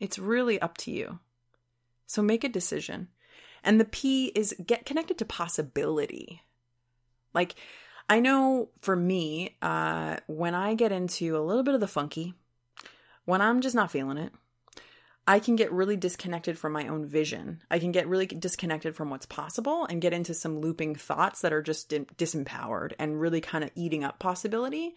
It's 0.00 0.18
really 0.18 0.60
up 0.60 0.76
to 0.78 0.90
you. 0.90 1.18
So 2.06 2.22
make 2.22 2.44
a 2.44 2.48
decision. 2.48 3.08
And 3.62 3.80
the 3.80 3.84
P 3.84 4.26
is 4.34 4.54
get 4.64 4.86
connected 4.86 5.18
to 5.18 5.24
possibility. 5.24 6.42
Like 7.36 7.54
I 8.08 8.18
know 8.18 8.70
for 8.80 8.96
me, 8.96 9.56
uh, 9.62 10.16
when 10.26 10.54
I 10.54 10.74
get 10.74 10.90
into 10.90 11.36
a 11.36 11.44
little 11.44 11.62
bit 11.62 11.74
of 11.74 11.80
the 11.80 11.86
funky, 11.86 12.34
when 13.24 13.40
I'm 13.40 13.60
just 13.60 13.76
not 13.76 13.92
feeling 13.92 14.18
it, 14.18 14.32
I 15.28 15.40
can 15.40 15.56
get 15.56 15.72
really 15.72 15.96
disconnected 15.96 16.56
from 16.56 16.72
my 16.72 16.86
own 16.86 17.04
vision. 17.04 17.62
I 17.70 17.78
can 17.80 17.90
get 17.92 18.06
really 18.06 18.26
disconnected 18.26 18.94
from 18.94 19.10
what's 19.10 19.26
possible 19.26 19.84
and 19.84 20.00
get 20.00 20.12
into 20.12 20.34
some 20.34 20.60
looping 20.60 20.94
thoughts 20.94 21.40
that 21.40 21.52
are 21.52 21.62
just 21.62 21.90
disempowered 21.90 22.92
and 22.98 23.20
really 23.20 23.40
kind 23.40 23.64
of 23.64 23.70
eating 23.74 24.04
up 24.04 24.20
possibility. 24.20 24.94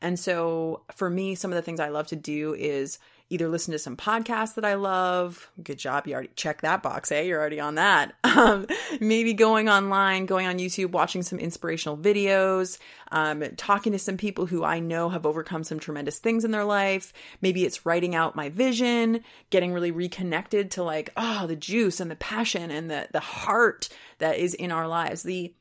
And 0.00 0.18
so 0.18 0.82
for 0.94 1.10
me, 1.10 1.34
some 1.34 1.50
of 1.50 1.56
the 1.56 1.62
things 1.62 1.80
I 1.80 1.88
love 1.88 2.06
to 2.08 2.16
do 2.16 2.54
is 2.54 2.98
either 3.32 3.48
listen 3.48 3.72
to 3.72 3.78
some 3.78 3.96
podcasts 3.96 4.54
that 4.54 4.64
I 4.64 4.74
love. 4.74 5.50
Good 5.62 5.78
job. 5.78 6.06
You 6.06 6.12
already 6.12 6.30
checked 6.36 6.60
that 6.62 6.82
box, 6.82 7.10
eh? 7.10 7.22
You're 7.22 7.40
already 7.40 7.60
on 7.60 7.76
that. 7.76 8.14
Um, 8.32 8.66
maybe 8.98 9.34
going 9.34 9.68
online, 9.68 10.24
going 10.24 10.46
on 10.46 10.58
YouTube, 10.58 10.92
watching 10.92 11.22
some 11.22 11.38
inspirational 11.38 11.98
videos, 11.98 12.78
um, 13.10 13.44
talking 13.58 13.92
to 13.92 13.98
some 13.98 14.16
people 14.16 14.46
who 14.46 14.64
I 14.64 14.80
know 14.80 15.10
have 15.10 15.26
overcome 15.26 15.64
some 15.64 15.78
tremendous 15.78 16.18
things 16.18 16.42
in 16.42 16.50
their 16.50 16.64
life. 16.64 17.12
Maybe 17.42 17.66
it's 17.66 17.84
writing 17.84 18.14
out 18.14 18.34
my 18.34 18.48
vision, 18.48 19.22
getting 19.50 19.74
really 19.74 19.90
reconnected 19.90 20.70
to 20.72 20.82
like, 20.82 21.10
oh, 21.14 21.46
the 21.46 21.54
juice 21.54 22.00
and 22.00 22.10
the 22.10 22.16
passion 22.16 22.70
and 22.70 22.90
the, 22.90 23.06
the 23.12 23.20
heart 23.20 23.90
that 24.16 24.38
is 24.38 24.54
in 24.54 24.72
our 24.72 24.88
lives. 24.88 25.22
The, 25.22 25.54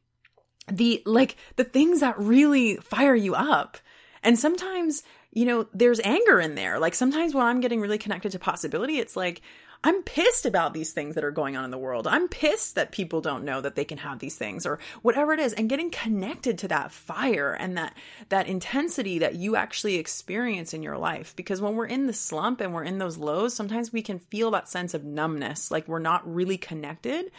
the, 0.71 1.03
like, 1.05 1.35
the 1.57 1.65
things 1.65 1.99
that 1.99 2.17
really 2.17 2.77
fire 2.77 3.15
you 3.15 3.35
up. 3.35 3.77
And 4.23 4.39
sometimes 4.39 5.03
you 5.31 5.45
know, 5.45 5.67
there's 5.73 5.99
anger 6.01 6.39
in 6.39 6.55
there. 6.55 6.79
Like 6.79 6.93
sometimes 6.93 7.33
when 7.33 7.45
I'm 7.45 7.61
getting 7.61 7.79
really 7.79 7.97
connected 7.97 8.31
to 8.33 8.39
possibility, 8.39 8.99
it's 8.99 9.15
like, 9.15 9.41
I'm 9.83 10.03
pissed 10.03 10.45
about 10.45 10.75
these 10.75 10.93
things 10.93 11.15
that 11.15 11.23
are 11.23 11.31
going 11.31 11.57
on 11.57 11.65
in 11.65 11.71
the 11.71 11.77
world. 11.77 12.05
I'm 12.05 12.27
pissed 12.27 12.75
that 12.75 12.91
people 12.91 13.19
don't 13.19 13.43
know 13.43 13.61
that 13.61 13.73
they 13.73 13.83
can 13.83 13.97
have 13.97 14.19
these 14.19 14.35
things 14.35 14.63
or 14.63 14.77
whatever 15.01 15.33
it 15.33 15.39
is 15.39 15.53
and 15.53 15.69
getting 15.69 15.89
connected 15.89 16.59
to 16.59 16.67
that 16.67 16.91
fire 16.91 17.53
and 17.53 17.75
that 17.77 17.97
that 18.29 18.47
intensity 18.47 19.17
that 19.19 19.35
you 19.35 19.55
actually 19.55 19.95
experience 19.95 20.75
in 20.75 20.83
your 20.83 20.99
life 20.99 21.35
because 21.35 21.61
when 21.61 21.75
we're 21.75 21.87
in 21.87 22.05
the 22.05 22.13
slump 22.13 22.61
and 22.61 22.75
we're 22.75 22.83
in 22.83 22.99
those 22.99 23.17
lows, 23.17 23.55
sometimes 23.55 23.91
we 23.91 24.03
can 24.03 24.19
feel 24.19 24.51
that 24.51 24.69
sense 24.69 24.93
of 24.93 25.03
numbness, 25.03 25.71
like 25.71 25.87
we're 25.87 25.97
not 25.97 26.31
really 26.31 26.57
connected 26.57 27.31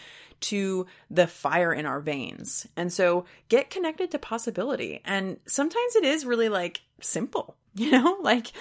to 0.43 0.87
the 1.11 1.27
fire 1.27 1.73
in 1.73 1.87
our 1.87 2.01
veins. 2.01 2.67
And 2.77 2.93
so 2.93 3.25
get 3.49 3.71
connected 3.71 4.11
to 4.11 4.19
possibility. 4.19 5.01
And 5.05 5.39
sometimes 5.47 5.97
it 5.97 6.05
is 6.05 6.25
really 6.25 6.49
like 6.49 6.83
simple 7.01 7.57
You 7.75 7.91
know, 7.91 8.19
like 8.21 8.53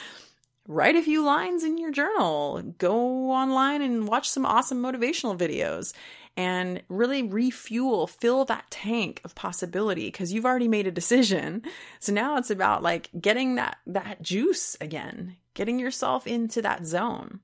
write 0.68 0.96
a 0.96 1.02
few 1.02 1.24
lines 1.24 1.64
in 1.64 1.78
your 1.78 1.92
journal, 1.92 2.62
go 2.78 3.32
online 3.32 3.82
and 3.82 4.08
watch 4.08 4.30
some 4.30 4.46
awesome 4.46 4.82
motivational 4.82 5.38
videos 5.38 5.94
and 6.38 6.82
really 6.88 7.24
refuel, 7.24 8.08
fill 8.08 8.46
that 8.46 8.72
tank 8.72 9.20
of 9.26 9.36
possibility 9.36 10.06
because 10.06 10.32
you've 10.32 10.46
already 10.46 10.70
made 10.70 10.88
a 10.88 10.92
decision. 10.92 11.62
So 12.00 12.14
now 12.14 12.38
it's 12.38 12.50
about 12.50 12.84
like 12.84 13.10
getting 13.20 13.56
that 13.56 13.80
that 13.86 14.22
juice 14.22 14.78
again, 14.80 15.36
getting 15.56 15.78
yourself 15.78 16.26
into 16.26 16.62
that 16.62 16.86
zone. 16.86 17.42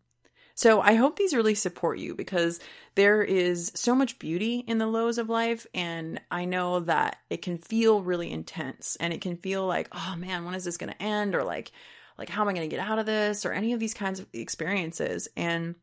So 0.57 0.81
I 0.81 0.95
hope 0.95 1.17
these 1.17 1.35
really 1.35 1.53
support 1.53 1.99
you 1.99 2.15
because 2.15 2.59
there 2.95 3.21
is 3.21 3.71
so 3.75 3.93
much 3.93 4.17
beauty 4.17 4.63
in 4.67 4.79
the 4.79 4.87
lows 4.87 5.19
of 5.19 5.29
life. 5.29 5.67
And 5.71 6.19
I 6.31 6.45
know 6.45 6.79
that 6.79 7.17
it 7.29 7.43
can 7.43 7.59
feel 7.59 8.01
really 8.01 8.31
intense 8.31 8.97
and 8.99 9.13
it 9.13 9.21
can 9.21 9.37
feel 9.37 9.67
like, 9.67 9.87
oh 9.91 10.15
man, 10.17 10.45
when 10.45 10.55
is 10.55 10.63
this 10.63 10.77
going 10.77 10.91
to 10.91 11.01
end? 11.01 11.35
Or 11.35 11.43
like, 11.43 11.71
like, 12.17 12.29
how 12.29 12.41
am 12.41 12.47
I 12.47 12.53
going 12.53 12.67
to 12.67 12.75
get 12.75 12.83
out 12.83 12.97
of 12.97 13.05
this? 13.05 13.45
Or 13.45 13.51
any 13.51 13.71
of 13.73 13.79
these 13.79 13.93
kinds 13.93 14.19
of 14.19 14.25
experiences. 14.33 15.27
And 15.37 15.75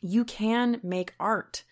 you 0.00 0.24
can 0.24 0.80
make 0.82 1.12
art 1.20 1.64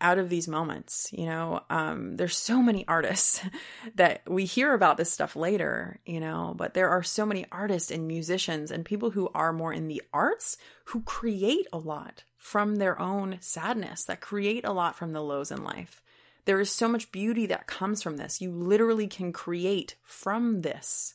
out 0.00 0.18
of 0.18 0.28
these 0.28 0.48
moments. 0.48 1.08
You 1.12 1.26
know, 1.26 1.60
um, 1.70 2.16
there's 2.16 2.36
so 2.36 2.62
many 2.62 2.86
artists 2.86 3.40
that 3.94 4.22
we 4.26 4.44
hear 4.44 4.74
about 4.74 4.96
this 4.96 5.12
stuff 5.12 5.36
later, 5.36 6.00
you 6.06 6.20
know, 6.20 6.54
but 6.56 6.74
there 6.74 6.88
are 6.88 7.02
so 7.02 7.26
many 7.26 7.46
artists 7.50 7.90
and 7.90 8.06
musicians 8.06 8.70
and 8.70 8.84
people 8.84 9.10
who 9.10 9.28
are 9.34 9.52
more 9.52 9.72
in 9.72 9.88
the 9.88 10.02
arts 10.12 10.56
who 10.86 11.02
create 11.02 11.66
a 11.72 11.78
lot 11.78 12.24
from 12.36 12.76
their 12.76 13.00
own 13.00 13.38
sadness, 13.40 14.04
that 14.04 14.20
create 14.20 14.64
a 14.64 14.72
lot 14.72 14.96
from 14.96 15.12
the 15.12 15.22
lows 15.22 15.50
in 15.50 15.64
life. 15.64 16.02
There 16.44 16.60
is 16.60 16.70
so 16.70 16.86
much 16.86 17.10
beauty 17.10 17.46
that 17.46 17.66
comes 17.66 18.02
from 18.02 18.18
this. 18.18 18.40
You 18.40 18.52
literally 18.52 19.08
can 19.08 19.32
create 19.32 19.96
from 20.04 20.62
this. 20.62 21.14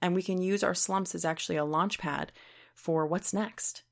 And 0.00 0.14
we 0.14 0.22
can 0.22 0.40
use 0.40 0.64
our 0.64 0.74
slumps 0.74 1.14
as 1.14 1.24
actually 1.24 1.56
a 1.56 1.64
launch 1.64 1.98
pad 1.98 2.32
for 2.74 3.06
what's 3.06 3.34
next 3.34 3.82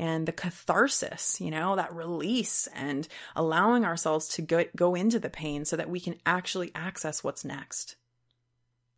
and 0.00 0.24
the 0.24 0.32
catharsis, 0.32 1.42
you 1.42 1.50
know, 1.50 1.76
that 1.76 1.94
release 1.94 2.66
and 2.74 3.06
allowing 3.36 3.84
ourselves 3.84 4.28
to 4.28 4.40
go, 4.40 4.64
go 4.74 4.94
into 4.94 5.18
the 5.18 5.28
pain 5.28 5.66
so 5.66 5.76
that 5.76 5.90
we 5.90 6.00
can 6.00 6.14
actually 6.24 6.72
access 6.74 7.22
what's 7.22 7.44
next. 7.44 7.96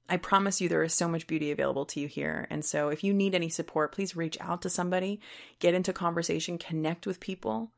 I 0.08 0.16
promise 0.16 0.60
you 0.60 0.68
there 0.68 0.84
is 0.84 0.94
so 0.94 1.08
much 1.08 1.26
beauty 1.26 1.50
available 1.50 1.86
to 1.86 1.98
you 1.98 2.06
here. 2.06 2.46
And 2.50 2.64
so 2.64 2.88
if 2.88 3.02
you 3.02 3.12
need 3.12 3.34
any 3.34 3.48
support, 3.48 3.90
please 3.90 4.14
reach 4.14 4.38
out 4.40 4.62
to 4.62 4.70
somebody, 4.70 5.20
get 5.58 5.74
into 5.74 5.92
conversation, 5.92 6.56
connect 6.56 7.04
with 7.04 7.18
people, 7.18 7.72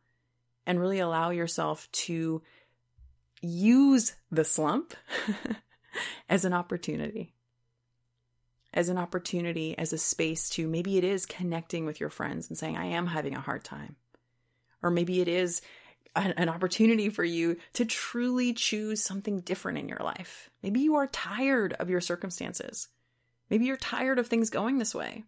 and 0.66 0.78
really 0.78 0.98
allow 0.98 1.30
yourself 1.30 1.88
to 1.92 2.42
use 3.40 4.16
the 4.30 4.44
slump 4.44 4.92
as 6.28 6.44
an 6.44 6.52
opportunity. 6.52 7.32
As 8.74 8.88
an 8.88 8.98
opportunity, 8.98 9.78
as 9.78 9.92
a 9.92 9.98
space 9.98 10.50
to 10.50 10.68
maybe 10.68 10.98
it 10.98 11.04
is 11.04 11.24
connecting 11.24 11.86
with 11.86 12.00
your 12.00 12.10
friends 12.10 12.48
and 12.48 12.58
saying, 12.58 12.76
I 12.76 12.86
am 12.86 13.06
having 13.06 13.34
a 13.34 13.40
hard 13.40 13.64
time. 13.64 13.96
Or 14.82 14.90
maybe 14.90 15.20
it 15.20 15.28
is 15.28 15.62
an, 16.16 16.48
opportunity 16.48 17.08
for 17.08 17.24
you 17.24 17.56
to 17.74 17.84
truly 17.84 18.52
choose 18.52 19.02
something 19.02 19.40
different 19.40 19.78
in 19.78 19.88
your 19.88 20.00
life. 20.02 20.50
Maybe 20.62 20.80
you 20.80 20.96
are 20.96 21.06
tired 21.06 21.72
of 21.74 21.88
your 21.88 22.00
circumstances. 22.00 22.88
Maybe 23.48 23.66
you're 23.66 23.76
tired 23.76 24.18
of 24.18 24.26
things 24.26 24.50
going 24.50 24.78
this 24.78 24.94
way. 24.94 25.24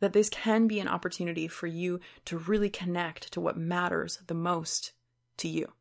That 0.00 0.12
this 0.12 0.28
can 0.28 0.66
be 0.66 0.80
an 0.80 0.88
opportunity 0.88 1.48
for 1.48 1.66
you 1.66 2.00
to 2.26 2.38
really 2.38 2.70
connect 2.70 3.32
to 3.32 3.40
what 3.40 3.56
matters 3.56 4.18
the 4.26 4.34
most 4.34 4.92
to 5.38 5.48
you. 5.48 5.72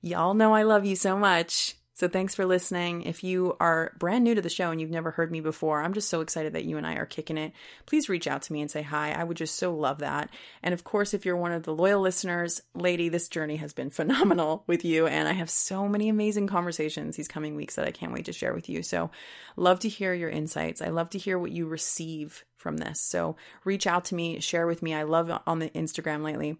Y'all 0.00 0.34
know 0.34 0.54
I 0.54 0.62
love 0.62 0.84
you 0.84 0.96
so 0.96 1.16
much. 1.16 1.76
So 2.00 2.08
thanks 2.08 2.34
for 2.34 2.46
listening. 2.46 3.02
If 3.02 3.22
you 3.22 3.58
are 3.60 3.92
brand 3.98 4.24
new 4.24 4.34
to 4.34 4.40
the 4.40 4.48
show 4.48 4.70
and 4.70 4.80
you've 4.80 4.88
never 4.88 5.10
heard 5.10 5.30
me 5.30 5.42
before, 5.42 5.82
I'm 5.82 5.92
just 5.92 6.08
so 6.08 6.22
excited 6.22 6.54
that 6.54 6.64
you 6.64 6.78
and 6.78 6.86
I 6.86 6.94
are 6.94 7.04
kicking 7.04 7.36
it. 7.36 7.52
Please 7.84 8.08
reach 8.08 8.26
out 8.26 8.40
to 8.40 8.54
me 8.54 8.62
and 8.62 8.70
say 8.70 8.80
hi. 8.80 9.12
I 9.12 9.22
would 9.22 9.36
just 9.36 9.56
so 9.56 9.74
love 9.74 9.98
that. 9.98 10.30
And 10.62 10.72
of 10.72 10.82
course, 10.82 11.12
if 11.12 11.26
you're 11.26 11.36
one 11.36 11.52
of 11.52 11.64
the 11.64 11.74
loyal 11.74 12.00
listeners, 12.00 12.62
lady, 12.74 13.10
this 13.10 13.28
journey 13.28 13.56
has 13.56 13.74
been 13.74 13.90
phenomenal 13.90 14.64
with 14.66 14.82
you. 14.82 15.06
And 15.08 15.28
I 15.28 15.32
have 15.32 15.50
so 15.50 15.86
many 15.86 16.08
amazing 16.08 16.46
conversations 16.46 17.16
these 17.16 17.28
coming 17.28 17.54
weeks 17.54 17.74
that 17.74 17.86
I 17.86 17.90
can't 17.90 18.14
wait 18.14 18.24
to 18.24 18.32
share 18.32 18.54
with 18.54 18.70
you. 18.70 18.82
So 18.82 19.10
love 19.56 19.80
to 19.80 19.90
hear 19.90 20.14
your 20.14 20.30
insights. 20.30 20.80
I 20.80 20.88
love 20.88 21.10
to 21.10 21.18
hear 21.18 21.38
what 21.38 21.52
you 21.52 21.66
receive 21.66 22.46
from 22.56 22.78
this. 22.78 22.98
So 22.98 23.36
reach 23.66 23.86
out 23.86 24.06
to 24.06 24.14
me, 24.14 24.40
share 24.40 24.66
with 24.66 24.82
me. 24.82 24.94
I 24.94 25.02
love 25.02 25.30
on 25.46 25.58
the 25.58 25.68
Instagram 25.68 26.22
lately 26.22 26.56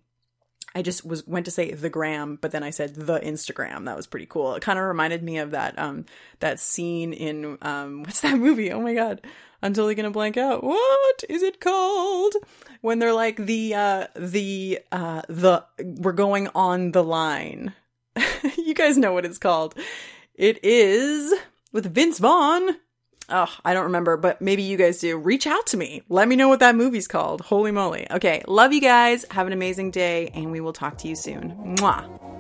I 0.74 0.83
just 0.83 1.04
was 1.04 1.26
went 1.26 1.46
to 1.46 1.50
say 1.50 1.72
the 1.72 1.90
gram, 1.90 2.38
but 2.40 2.52
then 2.52 2.62
I 2.62 2.70
said 2.70 2.94
the 2.94 3.18
Instagram. 3.18 3.87
That 3.87 3.96
was 3.96 4.06
pretty 4.06 4.26
cool. 4.26 4.54
It 4.54 4.62
kind 4.62 4.78
of 4.78 4.85
reminded 4.85 5.22
me 5.22 5.38
of 5.38 5.50
that 5.50 5.78
um 5.78 6.06
that 6.38 6.61
scene 6.61 7.12
in 7.12 7.59
um 7.62 8.02
what's 8.04 8.20
that 8.20 8.38
movie? 8.38 8.70
Oh 8.70 8.80
my 8.80 8.94
god. 8.94 9.20
I'm 9.62 9.74
totally 9.74 9.94
gonna 9.94 10.11
blank 10.11 10.37
out. 10.37 10.64
What 10.64 11.24
is 11.28 11.42
it 11.42 11.61
called? 11.61 12.35
When 12.80 12.98
they're 12.98 13.12
like 13.12 13.37
the 13.37 13.74
uh 13.74 14.06
the 14.14 14.80
uh 14.92 15.22
the 15.28 15.64
we're 15.83 16.12
going 16.12 16.48
on 16.54 16.92
the 16.92 17.04
line. 17.04 17.74
you 18.56 18.74
guys 18.74 18.96
know 18.96 19.12
what 19.12 19.26
it's 19.26 19.38
called. 19.38 19.74
It 20.35 20.64
is 20.64 21.35
with 21.72 21.92
Vince 21.92 22.18
Vaughn 22.18 22.76
Oh, 23.31 23.53
I 23.64 23.75
don't 23.75 23.85
remember, 23.85 24.16
but 24.16 24.40
maybe 24.40 24.62
you 24.62 24.77
guys 24.77 24.99
do. 24.99 25.16
Reach 25.16 25.47
out 25.47 25.66
to 25.69 25.77
me. 25.77 26.03
Let 26.09 26.29
me 26.29 26.37
know 26.37 26.49
what 26.49 26.61
that 26.61 26.75
movie's 26.75 27.09
called. 27.09 27.43
Holy 27.43 27.71
moly. 27.71 28.07
Okay. 28.11 28.43
Love 28.49 28.73
you 28.73 28.81
guys. 28.81 29.25
Have 29.31 29.47
an 29.47 29.53
amazing 29.53 29.90
day, 29.90 30.29
and 30.35 30.51
we 30.51 30.61
will 30.61 30.73
talk 30.73 30.99
to 30.99 31.09
you 31.09 31.14
soon. 31.14 31.77
Mwah. 31.79 32.39